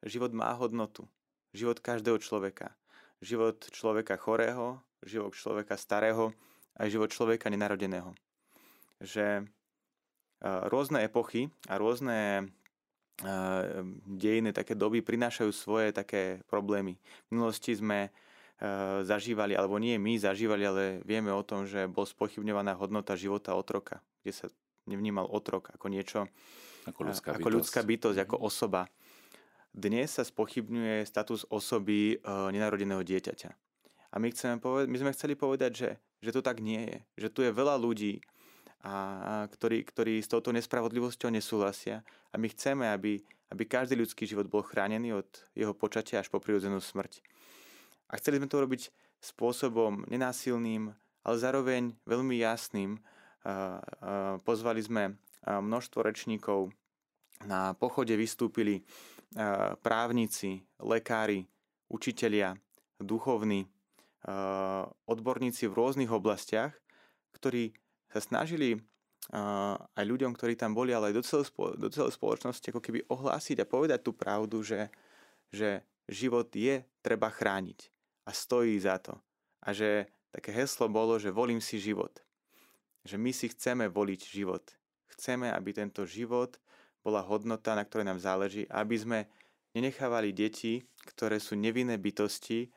život 0.04 0.36
má 0.36 0.52
hodnotu. 0.52 1.08
Život 1.56 1.80
každého 1.80 2.20
človeka. 2.20 2.76
Život 3.24 3.72
človeka 3.72 4.20
chorého, 4.20 4.76
život 5.00 5.32
človeka 5.32 5.80
starého, 5.80 6.36
aj 6.76 6.92
život 6.92 7.08
človeka 7.08 7.48
nenarodeného. 7.48 8.12
Že 9.00 9.48
rôzne 10.44 11.00
epochy 11.08 11.48
a 11.72 11.80
rôzne 11.80 12.52
dejiny, 14.06 14.50
také 14.50 14.74
doby 14.74 15.00
prinášajú 15.02 15.50
svoje 15.54 15.88
také 15.94 16.42
problémy. 16.50 16.98
V 17.28 17.38
minulosti 17.38 17.74
sme 17.74 18.10
zažívali, 19.02 19.58
alebo 19.58 19.78
nie 19.82 19.98
my 19.98 20.18
zažívali, 20.18 20.62
ale 20.62 20.82
vieme 21.02 21.34
o 21.34 21.42
tom, 21.42 21.66
že 21.66 21.90
bol 21.90 22.06
spochybňovaná 22.06 22.78
hodnota 22.78 23.18
života 23.18 23.58
otroka, 23.58 23.98
kde 24.22 24.32
sa 24.34 24.46
nevnímal 24.86 25.26
otrok 25.26 25.74
ako 25.74 25.86
niečo, 25.90 26.30
ako 26.86 27.10
ľudská, 27.10 27.34
ako 27.34 27.38
bytosť. 27.42 27.56
ľudská 27.58 27.80
bytosť, 27.82 28.18
ako 28.22 28.36
mhm. 28.38 28.44
osoba. 28.46 28.82
Dnes 29.72 30.12
sa 30.12 30.22
spochybňuje 30.22 31.08
status 31.08 31.48
osoby 31.48 32.20
nenarodeného 32.26 33.00
dieťaťa. 33.00 33.50
A 34.12 34.20
my, 34.20 34.28
chceme 34.28 34.60
povedať, 34.60 34.86
my 34.92 34.98
sme 35.00 35.14
chceli 35.16 35.32
povedať, 35.32 35.72
že, 35.72 35.90
že 36.20 36.30
to 36.36 36.44
tak 36.44 36.60
nie 36.60 36.84
je. 36.84 36.98
Že 37.24 37.28
tu 37.32 37.40
je 37.48 37.50
veľa 37.56 37.80
ľudí, 37.80 38.20
a, 38.82 39.46
ktorí, 39.46 39.86
ktorí 39.86 40.18
s 40.18 40.28
touto 40.28 40.50
nespravodlivosťou 40.50 41.30
nesúhlasia. 41.30 42.02
A 42.30 42.38
my 42.38 42.50
chceme, 42.50 42.90
aby, 42.90 43.22
aby 43.54 43.62
každý 43.64 43.94
ľudský 43.94 44.26
život 44.26 44.50
bol 44.50 44.66
chránený 44.66 45.22
od 45.22 45.30
jeho 45.54 45.72
počatia 45.72 46.18
až 46.18 46.28
po 46.28 46.42
prirodzenú 46.42 46.82
smrť. 46.82 47.22
A 48.10 48.18
chceli 48.18 48.42
sme 48.42 48.50
to 48.50 48.60
robiť 48.60 48.90
spôsobom 49.22 50.04
nenásilným, 50.10 50.90
ale 51.22 51.36
zároveň 51.38 51.94
veľmi 52.04 52.42
jasným. 52.42 52.98
Pozvali 54.42 54.82
sme 54.82 55.14
množstvo 55.46 56.02
rečníkov. 56.02 56.74
Na 57.46 57.74
pochode 57.78 58.14
vystúpili 58.18 58.82
právnici, 59.80 60.62
lekári, 60.82 61.46
učitelia, 61.88 62.58
duchovní, 62.98 63.66
odborníci 65.06 65.66
v 65.70 65.76
rôznych 65.78 66.10
oblastiach, 66.10 66.74
ktorí 67.34 67.74
sa 68.12 68.20
snažili 68.20 68.76
aj 69.96 70.04
ľuďom, 70.04 70.34
ktorí 70.34 70.58
tam 70.58 70.76
boli, 70.76 70.92
ale 70.92 71.14
aj 71.14 71.16
do 71.16 71.24
do 71.78 71.88
celej 71.88 72.12
spoločnosti 72.18 72.68
ako 72.68 72.82
keby 72.82 73.06
ohlásiť 73.08 73.62
a 73.62 73.70
povedať 73.70 74.02
tú 74.04 74.12
pravdu, 74.12 74.60
že, 74.60 74.90
že 75.48 75.86
život 76.10 76.50
je 76.52 76.82
treba 77.00 77.30
chrániť 77.32 77.88
a 78.28 78.30
stojí 78.34 78.76
za 78.76 78.98
to. 78.98 79.16
A 79.62 79.70
že 79.72 80.10
také 80.34 80.50
heslo 80.50 80.90
bolo, 80.90 81.16
že 81.22 81.30
volím 81.30 81.62
si 81.62 81.78
život. 81.78 82.18
Že 83.06 83.16
my 83.18 83.30
si 83.30 83.46
chceme 83.54 83.86
voliť 83.86 84.20
život. 84.26 84.64
Chceme, 85.16 85.54
aby 85.54 85.70
tento 85.70 86.02
život 86.02 86.58
bola 87.02 87.22
hodnota, 87.22 87.78
na 87.78 87.86
ktorej 87.86 88.10
nám 88.10 88.18
záleží, 88.18 88.66
aby 88.68 88.96
sme 88.98 89.18
nenechávali 89.72 90.34
deti, 90.34 90.82
ktoré 91.14 91.38
sú 91.38 91.54
nevinné 91.54 91.98
bytosti, 91.98 92.68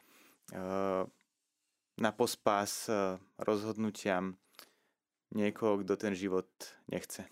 na 1.96 2.12
pospás 2.14 2.86
rozhodnutiam 3.42 4.38
niekoho, 5.36 5.84
kto 5.84 6.00
ten 6.00 6.16
život 6.16 6.48
nechce. 6.88 7.28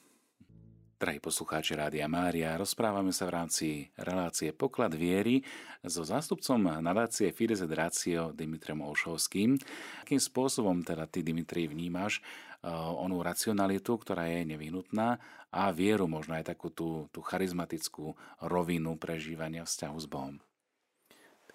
Drahí 1.03 1.19
poslucháči 1.19 1.75
Rádia 1.75 2.07
Mária, 2.07 2.55
rozprávame 2.55 3.11
sa 3.11 3.27
v 3.27 3.35
rámci 3.35 3.67
relácie 3.99 4.55
Poklad 4.55 4.95
viery 4.95 5.43
so 5.83 6.07
zástupcom 6.07 6.79
nadácie 6.79 7.35
Fides 7.35 7.59
et 7.59 7.71
Ratio 7.75 8.31
Dimitriom 8.31 8.79
Olšovským. 8.87 9.59
Akým 9.99 10.21
spôsobom 10.21 10.79
teda 10.79 11.03
ty, 11.11 11.19
Dimitri, 11.19 11.67
vnímaš 11.67 12.23
uh, 12.63 12.95
onú 12.95 13.19
racionalitu, 13.19 13.99
ktorá 13.99 14.31
je 14.31 14.47
nevyhnutná 14.55 15.19
a 15.51 15.75
vieru, 15.75 16.07
možno 16.07 16.39
aj 16.39 16.55
takú 16.55 16.71
tú, 16.71 17.11
tú 17.11 17.19
charizmatickú 17.19 18.15
rovinu 18.39 18.95
prežívania 18.95 19.67
vzťahu 19.67 19.97
s 19.99 20.07
Bohom? 20.07 20.39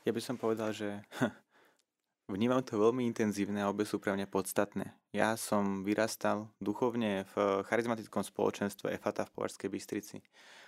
Ja 0.04 0.12
by 0.12 0.20
som 0.20 0.36
povedal, 0.36 0.76
že 0.76 1.08
Vnímam 2.28 2.60
to 2.60 2.76
veľmi 2.76 3.08
intenzívne 3.08 3.64
a 3.64 3.72
obe 3.72 3.88
sú 3.88 3.96
pre 3.96 4.12
mňa 4.12 4.28
podstatné. 4.28 4.92
Ja 5.16 5.32
som 5.40 5.80
vyrastal 5.80 6.52
duchovne 6.60 7.24
v 7.32 7.64
charizmatickom 7.64 8.20
spoločenstve 8.20 8.92
EFATA 8.92 9.24
v 9.24 9.32
Považskej 9.32 9.72
Bystrici. 9.72 10.20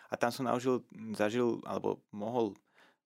A 0.08 0.16
tam 0.16 0.32
som 0.32 0.48
naužil, 0.48 0.80
zažil 1.12 1.60
alebo 1.68 2.00
mohol, 2.16 2.56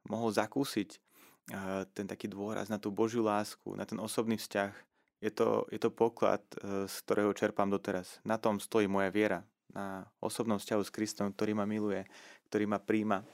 mohol 0.07 0.31
zakúsiť 0.31 0.91
eh, 0.95 1.83
ten 1.99 2.07
taký 2.07 2.31
dôraz 2.31 2.71
na 2.71 2.79
tú 2.79 2.95
Božiu 2.95 3.27
lásku, 3.27 3.75
na 3.75 3.83
ten 3.83 3.99
osobný 3.99 4.39
vzťah. 4.39 4.71
Je 5.19 5.35
to, 5.35 5.67
je 5.75 5.83
to 5.83 5.91
poklad, 5.91 6.47
eh, 6.63 6.87
z 6.87 6.95
ktorého 7.11 7.35
čerpám 7.35 7.67
doteraz. 7.67 8.23
Na 8.23 8.39
tom 8.39 8.63
stojí 8.63 8.87
moja 8.87 9.11
viera. 9.11 9.43
Na 9.75 10.07
osobnom 10.23 10.63
vzťahu 10.63 10.83
s 10.87 10.95
Kristom, 10.95 11.35
ktorý 11.35 11.59
ma 11.59 11.67
miluje, 11.67 12.07
ktorý 12.47 12.71
ma 12.71 12.79
príjma 12.79 13.27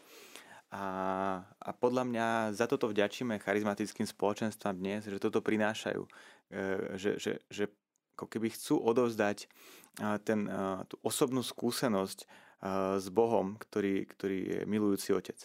a, 0.70 0.86
a 1.42 1.70
podľa 1.74 2.06
mňa 2.06 2.26
za 2.54 2.70
toto 2.70 2.86
vďačíme 2.86 3.42
charizmatickým 3.42 4.06
spoločenstvám 4.06 4.78
dnes, 4.78 5.06
že 5.06 5.18
toto 5.18 5.42
prinášajú. 5.42 6.02
E, 6.02 6.10
že, 6.94 7.18
že, 7.18 7.32
že 7.50 7.64
ako 8.14 8.26
keby 8.30 8.52
chcú 8.52 8.78
odovzdať 8.84 9.48
ten, 10.24 10.44
tú 10.86 10.96
osobnú 11.00 11.40
skúsenosť 11.40 12.28
s 13.00 13.06
Bohom, 13.08 13.56
ktorý, 13.56 14.04
ktorý 14.04 14.38
je 14.44 14.60
milujúci 14.68 15.16
otec. 15.16 15.40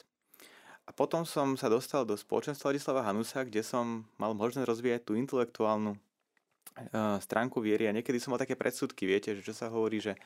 a 0.86 0.92
potom 0.92 1.24
som 1.24 1.56
sa 1.56 1.72
dostal 1.72 2.04
do 2.04 2.14
spoločenstva 2.14 2.70
Ladislava 2.76 3.08
Hanusa, 3.08 3.48
kde 3.48 3.64
som 3.64 4.04
mal 4.20 4.36
možnosť 4.36 4.68
rozvíjať 4.68 5.02
tú 5.08 5.16
intelektuálnu 5.16 5.96
stránku 7.24 7.64
viery 7.64 7.88
a 7.88 7.96
niekedy 7.96 8.20
som 8.20 8.36
mal 8.36 8.42
také 8.44 8.60
predsudky, 8.60 9.08
viete, 9.08 9.32
že 9.40 9.48
čo 9.48 9.56
sa 9.56 9.72
hovorí, 9.72 10.04
že 10.04 10.20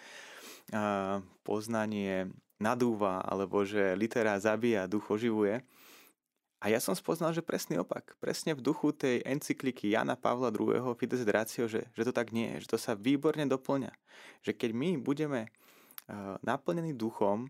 poznanie 1.46 2.34
nadúva, 2.60 3.24
alebo 3.24 3.64
že 3.64 3.96
litera 3.96 4.36
zabíja, 4.38 4.86
duch 4.86 5.08
oživuje. 5.08 5.64
A 6.60 6.68
ja 6.68 6.84
som 6.84 6.92
spoznal, 6.92 7.32
že 7.32 7.40
presný 7.40 7.80
opak. 7.80 8.20
Presne 8.20 8.52
v 8.52 8.60
duchu 8.60 8.92
tej 8.92 9.24
encykliky 9.24 9.96
Jana 9.96 10.20
Pavla 10.20 10.52
II. 10.52 10.92
Fides 11.00 11.24
Ratio, 11.24 11.72
že, 11.72 11.88
že 11.96 12.04
to 12.04 12.12
tak 12.12 12.36
nie 12.36 12.52
je, 12.60 12.68
že 12.68 12.76
to 12.76 12.78
sa 12.78 13.00
výborne 13.00 13.48
doplňa. 13.48 13.96
Že 14.44 14.52
keď 14.60 14.72
my 14.76 14.90
budeme 15.00 15.48
uh, 15.48 16.36
naplnení 16.44 16.92
duchom 16.92 17.48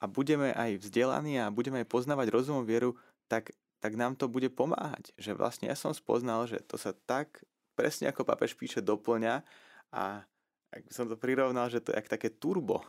a 0.00 0.08
budeme 0.08 0.56
aj 0.56 0.80
vzdelaní 0.80 1.36
a 1.36 1.52
budeme 1.52 1.84
aj 1.84 1.88
poznávať 1.92 2.32
rozumom 2.32 2.64
vieru, 2.64 2.96
tak, 3.28 3.52
tak 3.84 3.92
nám 3.92 4.16
to 4.16 4.24
bude 4.24 4.48
pomáhať. 4.56 5.12
Že 5.20 5.36
vlastne 5.36 5.68
ja 5.68 5.76
som 5.76 5.92
spoznal, 5.92 6.48
že 6.48 6.56
to 6.64 6.80
sa 6.80 6.96
tak 7.04 7.44
presne 7.76 8.08
ako 8.08 8.24
papež 8.24 8.56
píše 8.56 8.80
doplňa 8.80 9.44
a 9.92 10.24
ak 10.72 10.82
som 10.88 11.04
to 11.04 11.20
prirovnal, 11.20 11.68
že 11.68 11.84
to 11.84 11.92
je 11.92 12.00
také 12.08 12.32
turbo 12.32 12.80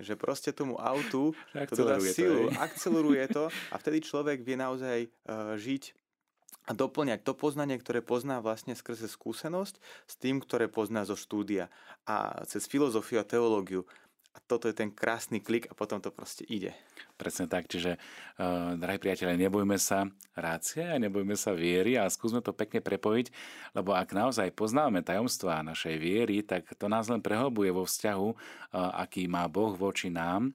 že 0.00 0.14
proste 0.16 0.52
tomu 0.52 0.76
autu 0.76 1.32
to 1.70 1.74
dodá 1.74 2.00
silu, 2.00 2.52
to, 2.52 2.56
akceleruje 2.60 3.24
to 3.32 3.44
a 3.72 3.74
vtedy 3.80 4.04
človek 4.04 4.44
vie 4.44 4.56
naozaj 4.56 4.98
uh, 5.06 5.56
žiť 5.56 5.96
a 6.66 6.74
doplňať 6.74 7.22
to 7.22 7.32
poznanie, 7.38 7.78
ktoré 7.78 8.02
pozná 8.02 8.42
vlastne 8.42 8.74
skrze 8.74 9.06
skúsenosť 9.06 9.78
s 10.10 10.14
tým, 10.18 10.42
ktoré 10.42 10.66
pozná 10.66 11.06
zo 11.06 11.14
štúdia 11.14 11.70
a 12.02 12.42
cez 12.50 12.66
filozofiu 12.66 13.22
a 13.22 13.28
teológiu 13.28 13.86
a 14.36 14.38
toto 14.44 14.68
je 14.68 14.76
ten 14.76 14.92
krásny 14.92 15.40
klik 15.40 15.64
a 15.66 15.72
potom 15.72 15.96
to 15.96 16.12
proste 16.12 16.44
ide. 16.44 16.76
Presne 17.16 17.48
tak, 17.48 17.72
čiže, 17.72 17.96
uh, 17.96 18.76
drahí 18.76 19.00
priatelia, 19.00 19.40
nebojme 19.40 19.80
sa 19.80 20.04
rácie 20.36 20.84
a 20.84 21.00
nebojme 21.00 21.32
sa 21.32 21.56
viery 21.56 21.96
a 21.96 22.04
skúsme 22.12 22.44
to 22.44 22.52
pekne 22.52 22.84
prepojiť, 22.84 23.32
lebo 23.72 23.96
ak 23.96 24.12
naozaj 24.12 24.52
poznáme 24.52 25.00
tajomstvá 25.00 25.64
našej 25.64 25.96
viery, 25.96 26.44
tak 26.44 26.68
to 26.76 26.92
nás 26.92 27.08
len 27.08 27.24
prehlbuje 27.24 27.72
vo 27.72 27.88
vzťahu, 27.88 28.28
uh, 28.28 28.36
aký 29.00 29.24
má 29.24 29.48
Boh 29.48 29.72
voči 29.72 30.12
nám. 30.12 30.52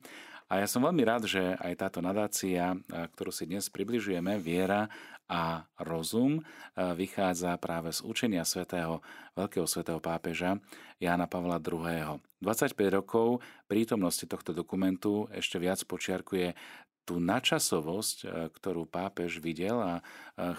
A 0.51 0.61
ja 0.61 0.67
som 0.67 0.83
veľmi 0.83 1.01
rád, 1.01 1.31
že 1.31 1.55
aj 1.63 1.79
táto 1.79 2.03
nadácia, 2.03 2.75
ktorú 2.91 3.31
si 3.31 3.47
dnes 3.47 3.71
približujeme, 3.71 4.35
Viera 4.35 4.91
a 5.31 5.63
rozum, 5.79 6.43
vychádza 6.75 7.55
práve 7.55 7.95
z 7.95 8.03
učenia 8.03 8.43
svätého, 8.43 8.99
veľkého 9.39 9.63
svätého 9.63 10.03
pápeža 10.03 10.59
Jána 10.99 11.31
Pavla 11.31 11.55
II. 11.55 12.19
25 12.41 12.75
rokov 12.89 13.45
prítomnosti 13.69 14.25
tohto 14.25 14.51
dokumentu 14.51 15.29
ešte 15.31 15.61
viac 15.61 15.79
počiarkuje 15.85 16.57
tú 17.01 17.17
načasovosť, 17.17 18.49
ktorú 18.61 18.85
pápež 18.85 19.41
videl 19.41 19.73
a 19.81 19.93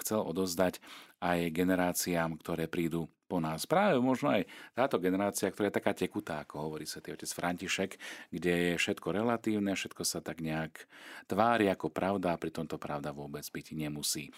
chcel 0.02 0.26
odozdať 0.26 0.82
aj 1.22 1.54
generáciám, 1.54 2.34
ktoré 2.34 2.66
prídu 2.66 3.06
po 3.30 3.38
nás. 3.38 3.62
Práve 3.62 4.02
možno 4.02 4.34
aj 4.34 4.50
táto 4.74 4.98
generácia, 4.98 5.48
ktorá 5.48 5.70
je 5.70 5.78
taká 5.78 5.94
tekutá, 5.94 6.42
ako 6.42 6.66
hovorí 6.66 6.82
sa 6.82 6.98
otec 6.98 7.30
František, 7.30 7.94
kde 8.34 8.74
je 8.74 8.74
všetko 8.74 9.08
relatívne, 9.14 9.78
všetko 9.78 10.02
sa 10.02 10.18
tak 10.18 10.42
nejak 10.42 10.82
tvári 11.30 11.70
ako 11.70 11.94
pravda 11.94 12.34
a 12.34 12.42
pritom 12.42 12.66
to 12.66 12.74
pravda 12.74 13.14
vôbec 13.14 13.46
byť 13.46 13.66
nemusí. 13.78 14.34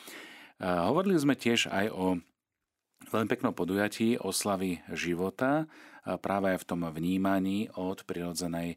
Hovorili 0.60 1.16
sme 1.16 1.34
tiež 1.34 1.72
aj 1.72 1.88
o 1.88 2.20
veľmi 3.14 3.30
peknom 3.30 3.54
podujatí 3.54 4.18
oslavy 4.18 4.82
života, 4.90 5.70
práve 6.02 6.50
aj 6.50 6.66
v 6.66 6.68
tom 6.68 6.82
vnímaní 6.90 7.70
od 7.78 8.02
prirodzenej 8.02 8.74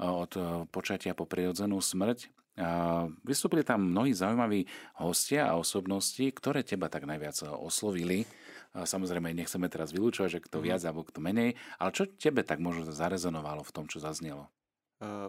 od 0.00 0.32
počatia 0.74 1.14
po 1.14 1.22
prirodzenú 1.22 1.78
smrť. 1.78 2.26
Vystúpili 3.22 3.62
tam 3.62 3.94
mnohí 3.94 4.10
zaujímaví 4.10 4.66
hostia 4.98 5.46
a 5.50 5.58
osobnosti, 5.58 6.22
ktoré 6.34 6.66
teba 6.66 6.90
tak 6.90 7.06
najviac 7.06 7.46
oslovili. 7.46 8.26
Samozrejme, 8.74 9.30
nechceme 9.30 9.70
teraz 9.70 9.94
vylúčovať, 9.94 10.30
že 10.38 10.42
kto 10.42 10.58
mhm. 10.58 10.64
viac 10.66 10.82
alebo 10.82 11.06
kto 11.06 11.22
menej, 11.22 11.54
ale 11.78 11.90
čo 11.94 12.10
tebe 12.10 12.42
tak 12.42 12.58
možno 12.58 12.90
zarezonovalo 12.90 13.62
v 13.62 13.74
tom, 13.74 13.86
čo 13.86 14.02
zaznelo? 14.02 14.50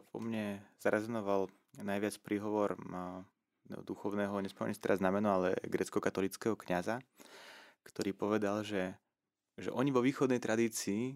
Po 0.09 0.17
mne 0.17 0.65
zarezonoval 0.81 1.51
najviac 1.77 2.17
príhovor 2.25 2.73
duchovného, 3.69 4.33
nespomeniem 4.45 4.77
si 4.77 4.81
teraz 4.81 5.01
znameno, 5.01 5.29
ale 5.29 5.57
grecko-katolického 5.65 6.53
kňaza, 6.57 7.01
ktorý 7.85 8.11
povedal, 8.11 8.65
že, 8.65 8.97
že 9.55 9.69
oni 9.69 9.93
vo 9.93 10.01
východnej 10.01 10.41
tradícii 10.41 11.15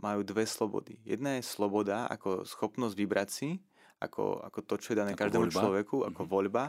majú 0.00 0.20
dve 0.24 0.44
slobody. 0.44 1.00
Jedna 1.04 1.40
je 1.40 1.44
sloboda 1.44 2.08
ako 2.08 2.44
schopnosť 2.44 2.94
vybrať 2.96 3.28
si, 3.28 3.50
ako, 4.00 4.40
ako 4.44 4.58
to, 4.64 4.74
čo 4.80 4.88
je 4.92 5.00
dané 5.00 5.12
ako 5.12 5.20
každému 5.26 5.48
voľba. 5.48 5.60
človeku, 5.60 5.96
ako 6.08 6.22
mm-hmm. 6.24 6.32
voľba. 6.32 6.64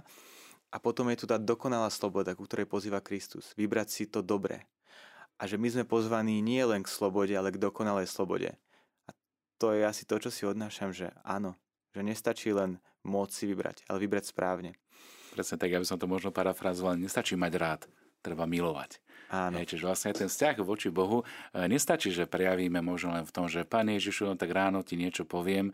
A 0.72 0.78
potom 0.80 1.12
je 1.12 1.20
tu 1.20 1.26
tá 1.28 1.36
dokonalá 1.36 1.92
sloboda, 1.92 2.36
ku 2.36 2.48
ktorej 2.48 2.68
pozýva 2.68 3.04
Kristus. 3.04 3.52
Vybrať 3.60 3.88
si 3.92 4.04
to 4.08 4.24
dobre 4.24 4.64
a 5.42 5.50
že 5.50 5.58
my 5.58 5.68
sme 5.74 5.84
pozvaní 5.90 6.38
nie 6.38 6.62
len 6.62 6.86
k 6.86 6.94
slobode, 6.94 7.34
ale 7.34 7.50
k 7.50 7.58
dokonalej 7.58 8.06
slobode. 8.06 8.54
A 9.10 9.12
to 9.58 9.74
je 9.74 9.82
asi 9.82 10.06
to, 10.06 10.22
čo 10.22 10.30
si 10.30 10.46
odnášam, 10.46 10.94
že 10.94 11.10
áno, 11.26 11.58
že 11.98 12.06
nestačí 12.06 12.54
len 12.54 12.78
môcť 13.02 13.34
si 13.34 13.50
vybrať, 13.50 13.82
ale 13.90 14.06
vybrať 14.06 14.30
správne. 14.30 14.78
Presne 15.34 15.58
tak, 15.58 15.74
aby 15.74 15.82
som 15.82 15.98
to 15.98 16.06
možno 16.06 16.30
parafrazoval, 16.30 16.94
nestačí 16.94 17.34
mať 17.34 17.54
rád, 17.58 17.82
treba 18.22 18.46
milovať. 18.46 19.02
Áno. 19.32 19.56
Hej, 19.58 19.76
čiže 19.76 19.88
vlastne 19.88 20.12
ten 20.12 20.28
vzťah 20.28 20.60
voči 20.60 20.92
Bohu 20.92 21.24
e, 21.24 21.66
nestačí, 21.72 22.12
že 22.12 22.28
prejavíme 22.28 22.84
možno 22.84 23.16
len 23.16 23.24
v 23.24 23.32
tom, 23.32 23.48
že 23.48 23.64
Pán 23.64 23.88
Ježišu, 23.88 24.28
no 24.28 24.36
tak 24.36 24.52
ráno 24.52 24.84
ti 24.84 25.00
niečo 25.00 25.24
poviem, 25.24 25.72
e, 25.72 25.74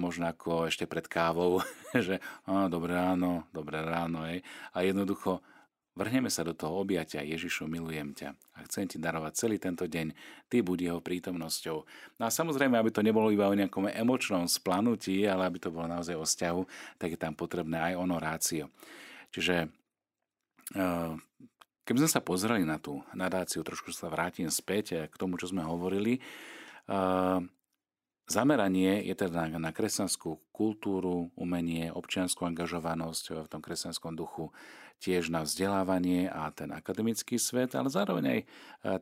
možno 0.00 0.32
ako 0.32 0.72
ešte 0.72 0.88
pred 0.88 1.04
kávou, 1.04 1.60
že 2.06 2.24
á, 2.48 2.72
dobré 2.72 2.96
ráno, 2.96 3.44
dobré 3.52 3.84
ráno. 3.84 4.24
Hej. 4.24 4.40
A 4.72 4.80
jednoducho 4.80 5.44
Vrhneme 5.90 6.30
sa 6.30 6.46
do 6.46 6.54
toho 6.56 6.80
objatia, 6.80 7.20
Ježišu, 7.20 7.66
milujem 7.66 8.14
ťa 8.14 8.32
a 8.32 8.58
chcem 8.64 8.86
ti 8.86 8.96
darovať 8.96 9.32
celý 9.36 9.60
tento 9.60 9.84
deň, 9.84 10.14
ty 10.48 10.62
buď 10.62 10.78
jeho 10.88 11.00
prítomnosťou. 11.02 11.76
No 12.16 12.22
a 12.24 12.30
samozrejme, 12.30 12.78
aby 12.78 12.88
to 12.88 13.04
nebolo 13.04 13.28
iba 13.28 13.50
o 13.50 13.58
nejakom 13.58 13.90
emočnom 13.92 14.46
splanutí, 14.46 15.26
ale 15.26 15.50
aby 15.50 15.58
to 15.60 15.68
bolo 15.68 15.90
naozaj 15.90 16.14
o 16.14 16.24
vzťahu, 16.24 16.62
tak 16.94 17.08
je 17.12 17.18
tam 17.18 17.34
potrebné 17.36 17.92
aj 17.92 18.00
honorácio. 18.00 18.72
Čiže 19.34 19.66
eh, 20.78 21.12
keby 21.90 22.06
sme 22.06 22.14
sa 22.14 22.22
pozreli 22.22 22.62
na 22.62 22.78
tú 22.78 23.02
nadáciu, 23.18 23.66
trošku 23.66 23.90
sa 23.90 24.06
vrátim 24.06 24.46
späť 24.46 25.10
k 25.10 25.14
tomu, 25.18 25.34
čo 25.34 25.50
sme 25.50 25.66
hovorili, 25.66 26.22
eh, 26.86 27.42
Zameranie 28.30 29.02
je 29.10 29.26
teda 29.26 29.58
na 29.58 29.74
kresťanskú 29.74 30.54
kultúru, 30.54 31.34
umenie, 31.34 31.90
občianskú 31.90 32.46
angažovanosť 32.46 33.42
v 33.42 33.48
tom 33.50 33.58
kresťanskom 33.58 34.14
duchu, 34.14 34.54
tiež 35.02 35.34
na 35.34 35.42
vzdelávanie 35.42 36.30
a 36.30 36.46
ten 36.54 36.70
akademický 36.70 37.42
svet, 37.42 37.74
ale 37.74 37.90
zároveň 37.90 38.24
aj 38.30 38.40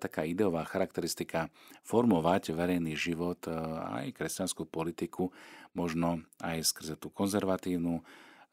taká 0.01 0.25
ideová 0.25 0.65
charakteristika 0.65 1.53
formovať 1.85 2.57
verejný 2.57 2.97
život, 2.97 3.45
aj 4.01 4.17
kresťanskú 4.17 4.65
politiku, 4.65 5.29
možno 5.77 6.25
aj 6.41 6.65
skrze 6.65 6.97
tú 6.97 7.13
konzervatívnu 7.13 8.01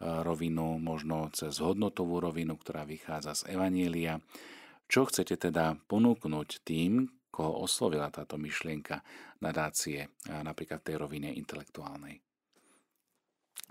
rovinu, 0.05 0.77
možno 0.77 1.33
cez 1.33 1.57
hodnotovú 1.57 2.21
rovinu, 2.21 2.53
ktorá 2.53 2.85
vychádza 2.85 3.33
z 3.33 3.57
Evanielia. 3.57 4.21
Čo 4.85 5.09
chcete 5.09 5.49
teda 5.49 5.81
ponúknuť 5.89 6.61
tým, 6.61 7.09
koho 7.33 7.65
oslovila 7.65 8.13
táto 8.13 8.37
myšlienka 8.37 9.01
nadácie, 9.41 10.07
napríklad 10.29 10.85
tej 10.85 11.01
rovine 11.01 11.33
intelektuálnej? 11.33 12.21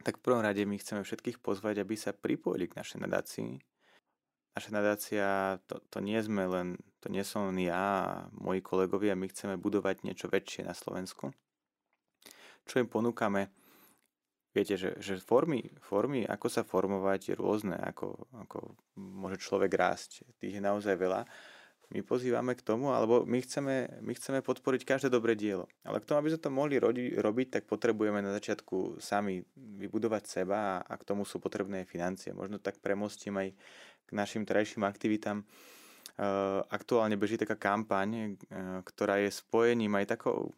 Tak 0.02 0.20
v 0.20 0.24
prvom 0.26 0.42
rade 0.42 0.66
my 0.66 0.76
chceme 0.76 1.06
všetkých 1.06 1.38
pozvať, 1.38 1.80
aby 1.80 1.94
sa 1.94 2.12
pripojili 2.12 2.66
k 2.66 2.76
našej 2.76 2.98
nadácii. 3.06 3.50
Naša 4.54 4.70
nadácia, 4.74 5.26
to, 5.70 5.80
to 5.86 5.98
nie 6.02 6.18
sme 6.18 6.44
len, 6.50 6.78
to 6.98 7.10
nie 7.10 7.22
som 7.22 7.50
len 7.50 7.58
ja 7.62 8.06
a 8.06 8.26
moji 8.34 8.62
kolegovia, 8.62 9.18
my 9.18 9.26
chceme 9.30 9.54
budovať 9.58 10.02
niečo 10.02 10.26
väčšie 10.28 10.66
na 10.66 10.74
Slovensku. 10.74 11.30
Čo 12.66 12.82
im 12.82 12.90
ponúkame? 12.90 13.54
Viete, 14.54 14.78
že, 14.78 14.94
že 15.02 15.18
formy, 15.18 15.66
formy, 15.82 16.22
ako 16.22 16.46
sa 16.46 16.62
formovať, 16.62 17.34
je 17.34 17.34
rôzne, 17.34 17.74
ako, 17.74 18.14
ako 18.46 18.78
môže 18.94 19.42
človek 19.42 19.74
rásť. 19.74 20.22
Tých 20.38 20.56
je 20.58 20.62
naozaj 20.62 20.94
veľa 20.94 21.26
my 21.92 22.00
pozývame 22.02 22.56
k 22.56 22.64
tomu, 22.66 22.90
alebo 22.90 23.22
my 23.22 23.38
chceme, 23.44 24.00
my 24.00 24.12
chceme 24.18 24.40
podporiť 24.40 24.82
každé 24.82 25.08
dobré 25.12 25.36
dielo. 25.36 25.68
Ale 25.84 26.00
k 26.00 26.08
tomu, 26.08 26.24
aby 26.24 26.32
sme 26.32 26.40
to 26.40 26.50
mohli 26.50 26.74
rodi, 26.80 27.12
robiť, 27.12 27.60
tak 27.60 27.62
potrebujeme 27.68 28.24
na 28.24 28.32
začiatku 28.34 28.98
sami 28.98 29.44
vybudovať 29.54 30.22
seba 30.24 30.80
a, 30.80 30.82
a 30.82 30.94
k 30.96 31.06
tomu 31.06 31.28
sú 31.28 31.38
potrebné 31.38 31.84
financie. 31.84 32.32
Možno 32.32 32.56
tak 32.58 32.80
premostím 32.80 33.36
aj 33.38 33.48
k 34.04 34.10
našim 34.10 34.42
terajším 34.48 34.82
aktivitám. 34.82 35.46
Uh, 36.14 36.62
aktuálne 36.70 37.18
beží 37.18 37.34
taká 37.34 37.58
kampaň, 37.58 38.38
uh, 38.38 38.82
ktorá 38.86 39.18
je 39.18 39.34
spojením 39.34 39.98
aj 39.98 40.18
takou 40.18 40.54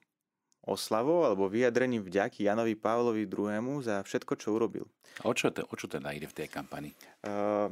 oslavou 0.66 1.22
alebo 1.22 1.46
vyjadrením 1.46 2.02
vďaky 2.02 2.44
Janovi 2.44 2.74
Pavlovi 2.74 3.24
II. 3.24 3.80
za 3.80 4.02
všetko, 4.02 4.32
čo 4.34 4.58
urobil. 4.58 4.84
O 5.24 5.32
čo, 5.32 5.54
te, 5.54 5.62
o 5.62 5.74
čo 5.78 5.86
teda 5.86 6.12
ide 6.12 6.26
v 6.26 6.36
tej 6.44 6.48
kampani? 6.50 6.92
Uh, 7.22 7.70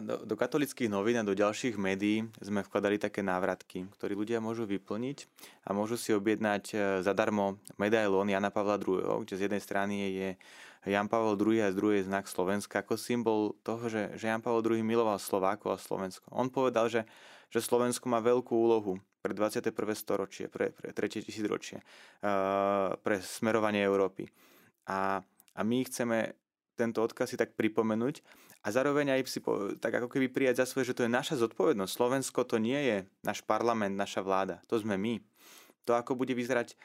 do, 0.00 0.16
do 0.24 0.34
katolických 0.38 0.88
novín 0.88 1.18
a 1.18 1.26
do 1.26 1.34
ďalších 1.34 1.74
médií 1.74 2.24
sme 2.38 2.62
vkladali 2.62 2.96
také 2.96 3.20
návratky, 3.20 3.90
ktoré 3.98 4.14
ľudia 4.14 4.38
môžu 4.38 4.64
vyplniť 4.64 5.26
a 5.66 5.74
môžu 5.74 5.98
si 5.98 6.14
objednať 6.14 6.64
e, 6.70 6.76
zadarmo 7.02 7.58
medailón 7.76 8.30
Jana 8.30 8.54
Pavla 8.54 8.78
II, 8.78 9.26
kde 9.26 9.34
z 9.34 9.44
jednej 9.50 9.62
strany 9.62 9.94
je 10.14 10.28
Jan 10.86 11.06
Pavel 11.06 11.38
II 11.38 11.62
a 11.62 11.70
druhý 11.70 12.02
je 12.02 12.10
znak 12.10 12.26
Slovenska 12.26 12.82
ako 12.82 12.98
symbol 12.98 13.54
toho, 13.62 13.86
že, 13.86 14.18
že 14.18 14.26
Jan 14.26 14.42
Pavel 14.42 14.66
II 14.66 14.82
miloval 14.82 15.18
Slovákov 15.18 15.74
a 15.74 15.78
Slovensko. 15.78 16.26
On 16.34 16.50
povedal, 16.50 16.90
že, 16.90 17.06
že 17.52 17.60
Slovensko 17.60 18.08
má 18.08 18.24
veľkú 18.24 18.56
úlohu 18.56 18.96
pre 19.20 19.36
21. 19.36 19.70
storočie, 19.92 20.48
pre, 20.48 20.72
pre 20.72 20.90
3. 20.90 21.28
tisícročie, 21.28 21.84
uh, 22.24 22.96
pre 23.04 23.20
smerovanie 23.20 23.84
Európy. 23.84 24.26
A, 24.88 25.20
a 25.54 25.60
my 25.60 25.84
chceme 25.84 26.32
tento 26.74 27.04
odkaz 27.04 27.30
si 27.30 27.36
tak 27.36 27.52
pripomenúť 27.54 28.24
a 28.64 28.72
zároveň 28.72 29.14
aj 29.14 29.28
si 29.28 29.38
po, 29.44 29.76
tak 29.76 30.00
ako 30.00 30.08
keby 30.08 30.32
prijať 30.32 30.64
za 30.64 30.66
svoje, 30.66 30.90
že 30.90 30.96
to 30.96 31.04
je 31.04 31.12
naša 31.12 31.38
zodpovednosť. 31.38 31.92
Slovensko 31.92 32.42
to 32.48 32.56
nie 32.56 32.78
je 32.78 32.96
náš 33.22 33.44
parlament, 33.44 33.94
naša 33.94 34.24
vláda. 34.24 34.64
To 34.72 34.80
sme 34.80 34.96
my. 34.96 35.20
To, 35.86 35.98
ako 35.98 36.16
bude 36.16 36.32
vyzerať 36.32 36.78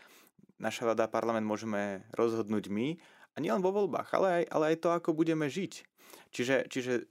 naša 0.57 0.89
vláda 0.89 1.05
a 1.05 1.13
parlament, 1.13 1.45
môžeme 1.45 2.03
rozhodnúť 2.17 2.69
my. 2.69 2.97
A 3.33 3.41
nielen 3.41 3.61
vo 3.61 3.69
voľbách, 3.69 4.09
ale 4.17 4.27
aj, 4.41 4.43
ale 4.49 4.63
aj 4.73 4.77
to, 4.81 4.89
ako 4.89 5.13
budeme 5.13 5.45
žiť. 5.45 5.85
Čiže, 6.33 6.55
čiže 6.73 7.05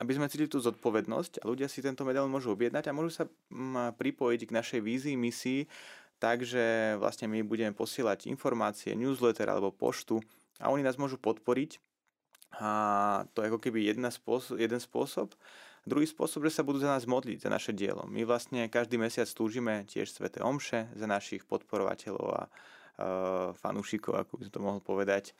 aby 0.00 0.16
sme 0.16 0.32
cítili 0.32 0.48
tú 0.48 0.58
zodpovednosť 0.64 1.44
a 1.44 1.48
ľudia 1.48 1.68
si 1.68 1.84
tento 1.84 2.08
medailón 2.08 2.32
môžu 2.32 2.56
objednať 2.56 2.88
a 2.88 2.96
môžu 2.96 3.12
sa 3.12 3.24
mm, 3.52 4.00
pripojiť 4.00 4.40
k 4.48 4.54
našej 4.56 4.80
vízii, 4.80 5.14
misii, 5.20 5.68
takže 6.16 6.96
vlastne 6.96 7.28
my 7.28 7.44
budeme 7.44 7.76
posielať 7.76 8.26
informácie, 8.32 8.96
newsletter 8.96 9.52
alebo 9.52 9.68
poštu 9.68 10.24
a 10.56 10.72
oni 10.72 10.80
nás 10.80 10.96
môžu 10.96 11.20
podporiť 11.20 11.76
a 12.58 12.70
to 13.36 13.44
je 13.44 13.48
ako 13.52 13.60
keby 13.62 13.92
jedna 13.92 14.10
spôsob, 14.10 14.58
jeden 14.58 14.82
spôsob. 14.82 15.36
Druhý 15.86 16.04
spôsob, 16.04 16.44
že 16.44 16.60
sa 16.60 16.66
budú 16.66 16.82
za 16.82 16.92
nás 16.92 17.08
modliť, 17.08 17.46
za 17.46 17.50
naše 17.52 17.72
dielo. 17.72 18.04
My 18.04 18.26
vlastne 18.26 18.68
každý 18.68 19.00
mesiac 19.00 19.24
slúžime 19.24 19.88
tiež 19.88 20.12
Svete 20.12 20.42
Omše 20.44 20.92
za 20.92 21.06
našich 21.08 21.46
podporovateľov 21.48 22.28
a 22.36 22.42
e, 22.44 22.50
fanúšikov, 23.56 24.12
ako 24.12 24.32
by 24.36 24.42
som 24.44 24.52
to 24.52 24.60
mohol 24.60 24.80
povedať. 24.82 25.32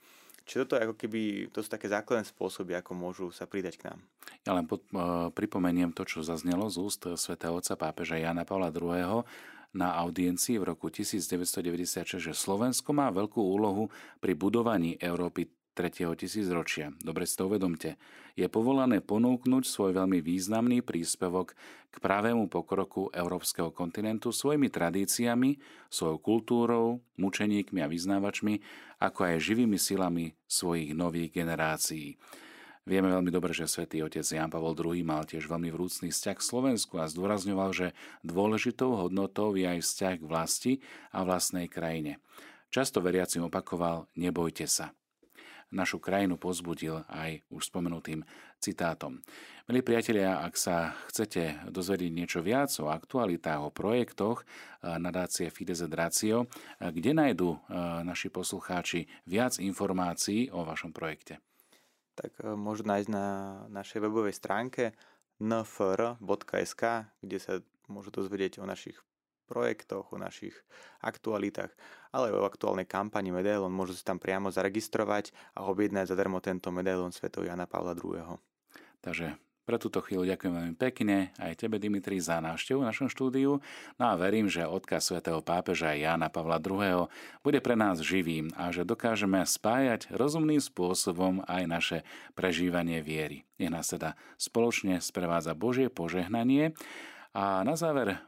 Čiže 0.51 0.67
toto 0.67 0.83
ako 0.83 0.99
keby, 0.99 1.55
to 1.55 1.63
sú 1.63 1.71
také 1.71 1.87
základné 1.87 2.27
spôsoby, 2.27 2.75
ako 2.75 2.91
môžu 2.99 3.31
sa 3.31 3.47
pridať 3.47 3.79
k 3.79 3.87
nám. 3.87 4.03
Ja 4.43 4.51
len 4.51 4.67
pod, 4.67 4.83
uh, 4.91 5.31
pripomeniem 5.31 5.95
to, 5.95 6.03
čo 6.03 6.27
zaznelo 6.27 6.67
z 6.67 6.83
úst 6.83 7.07
svätého 7.07 7.55
otca 7.55 7.79
pápeža 7.79 8.19
Jana 8.19 8.43
Pavla 8.43 8.75
II. 8.75 9.23
na 9.71 9.95
audiencii 10.03 10.59
v 10.59 10.75
roku 10.75 10.91
1996, 10.91 12.19
že 12.19 12.35
Slovensko 12.35 12.91
má 12.91 13.15
veľkú 13.15 13.39
úlohu 13.39 13.95
pri 14.19 14.35
budovaní 14.35 14.99
Európy 14.99 15.47
3. 15.81 16.13
tisícročia. 16.13 16.93
Dobre 17.01 17.25
si 17.25 17.41
to 17.41 17.49
uvedomte. 17.49 17.97
Je 18.37 18.45
povolané 18.53 19.01
ponúknuť 19.01 19.65
svoj 19.65 19.97
veľmi 19.97 20.21
významný 20.21 20.85
príspevok 20.85 21.57
k 21.89 21.97
pravému 22.05 22.53
pokroku 22.53 23.09
európskeho 23.17 23.73
kontinentu 23.73 24.29
svojimi 24.29 24.69
tradíciami, 24.69 25.57
svojou 25.89 26.21
kultúrou, 26.21 27.01
mučeníkmi 27.17 27.81
a 27.81 27.89
vyznávačmi, 27.89 28.61
ako 29.01 29.21
aj 29.25 29.41
živými 29.41 29.81
silami 29.81 30.37
svojich 30.45 30.93
nových 30.93 31.33
generácií. 31.33 32.21
Vieme 32.85 33.09
veľmi 33.09 33.33
dobre, 33.33 33.57
že 33.57 33.65
svätý 33.65 34.05
otec 34.05 34.21
Jan 34.21 34.53
Pavol 34.53 34.77
II 34.77 35.01
mal 35.01 35.25
tiež 35.25 35.49
veľmi 35.49 35.73
vrúcný 35.73 36.13
vzťah 36.13 36.37
k 36.37 36.45
Slovensku 36.45 37.01
a 37.01 37.09
zdôrazňoval, 37.09 37.71
že 37.73 37.97
dôležitou 38.21 39.01
hodnotou 39.01 39.57
je 39.57 39.65
aj 39.65 39.81
vzťah 39.81 40.15
k 40.21 40.29
vlasti 40.29 40.73
a 41.09 41.25
vlastnej 41.25 41.73
krajine. 41.73 42.21
Často 42.69 43.01
veriacim 43.01 43.49
opakoval, 43.49 44.13
nebojte 44.13 44.69
sa 44.69 44.93
našu 45.71 46.03
krajinu 46.03 46.37
pozbudil 46.37 47.07
aj 47.07 47.43
už 47.51 47.71
spomenutým 47.71 48.27
citátom. 48.59 49.23
Milí 49.71 49.87
priatelia, 49.87 50.43
ak 50.43 50.59
sa 50.59 50.99
chcete 51.07 51.71
dozvedieť 51.71 52.11
niečo 52.11 52.41
viac 52.43 52.75
o 52.83 52.91
aktualitách, 52.91 53.63
o 53.63 53.71
projektoch 53.71 54.43
eh, 54.43 54.99
nadácie 54.99 55.47
Fides 55.49 55.81
et 55.81 55.95
Ratio, 55.95 56.47
eh, 56.47 56.91
kde 56.91 57.15
nájdu 57.15 57.55
eh, 57.55 57.61
naši 58.03 58.29
poslucháči 58.29 59.07
viac 59.31 59.63
informácií 59.63 60.51
o 60.51 60.67
vašom 60.67 60.91
projekte? 60.91 61.39
Tak 62.19 62.43
môžu 62.59 62.85
nájsť 62.85 63.09
na 63.09 63.27
našej 63.73 64.03
webovej 64.05 64.37
stránke 64.37 64.93
nfr.sk, 65.41 66.83
kde 67.25 67.39
sa 67.41 67.65
môžu 67.89 68.13
dozvedieť 68.13 68.61
o 68.61 68.69
našich 68.69 69.01
projektoch, 69.51 70.15
o 70.15 70.23
našich 70.23 70.55
aktualitách, 71.03 71.75
ale 72.15 72.31
o 72.31 72.47
aktuálnej 72.47 72.87
kampani 72.87 73.35
Medailon. 73.35 73.75
Môžu 73.75 73.99
sa 73.99 74.15
tam 74.15 74.23
priamo 74.23 74.55
zaregistrovať 74.55 75.35
a 75.59 75.67
objednať 75.67 76.15
zadarmo 76.15 76.39
tento 76.39 76.71
medailon 76.71 77.11
Sv. 77.11 77.35
Jana 77.43 77.67
Pavla 77.67 77.99
II. 77.99 78.39
Takže 79.03 79.35
pre 79.71 79.79
túto 79.79 80.03
chvíľu 80.03 80.27
ďakujem 80.27 80.51
veľmi 80.51 80.75
pekne 80.75 81.31
aj 81.39 81.63
tebe, 81.63 81.79
Dimitri, 81.79 82.19
za 82.19 82.43
návštevu 82.43 82.83
v 82.83 82.91
našom 82.91 83.07
štúdiu. 83.07 83.63
No 84.03 84.05
a 84.11 84.19
verím, 84.19 84.51
že 84.51 84.67
odkaz 84.67 85.15
svätého 85.15 85.39
pápeža 85.47 85.95
Jána 85.95 86.27
Pavla 86.27 86.59
II. 86.59 87.07
bude 87.47 87.63
pre 87.63 87.79
nás 87.79 88.03
živým 88.03 88.51
a 88.59 88.75
že 88.75 88.83
dokážeme 88.83 89.39
spájať 89.47 90.11
rozumným 90.11 90.59
spôsobom 90.59 91.47
aj 91.47 91.63
naše 91.71 91.99
prežívanie 92.35 92.99
viery. 92.99 93.47
Nech 93.63 93.71
nás 93.71 93.87
teda 93.95 94.19
spoločne 94.43 94.99
sprevádza 94.99 95.55
Božie 95.55 95.87
požehnanie. 95.87 96.75
A 97.31 97.63
na 97.63 97.79
záver 97.79 98.19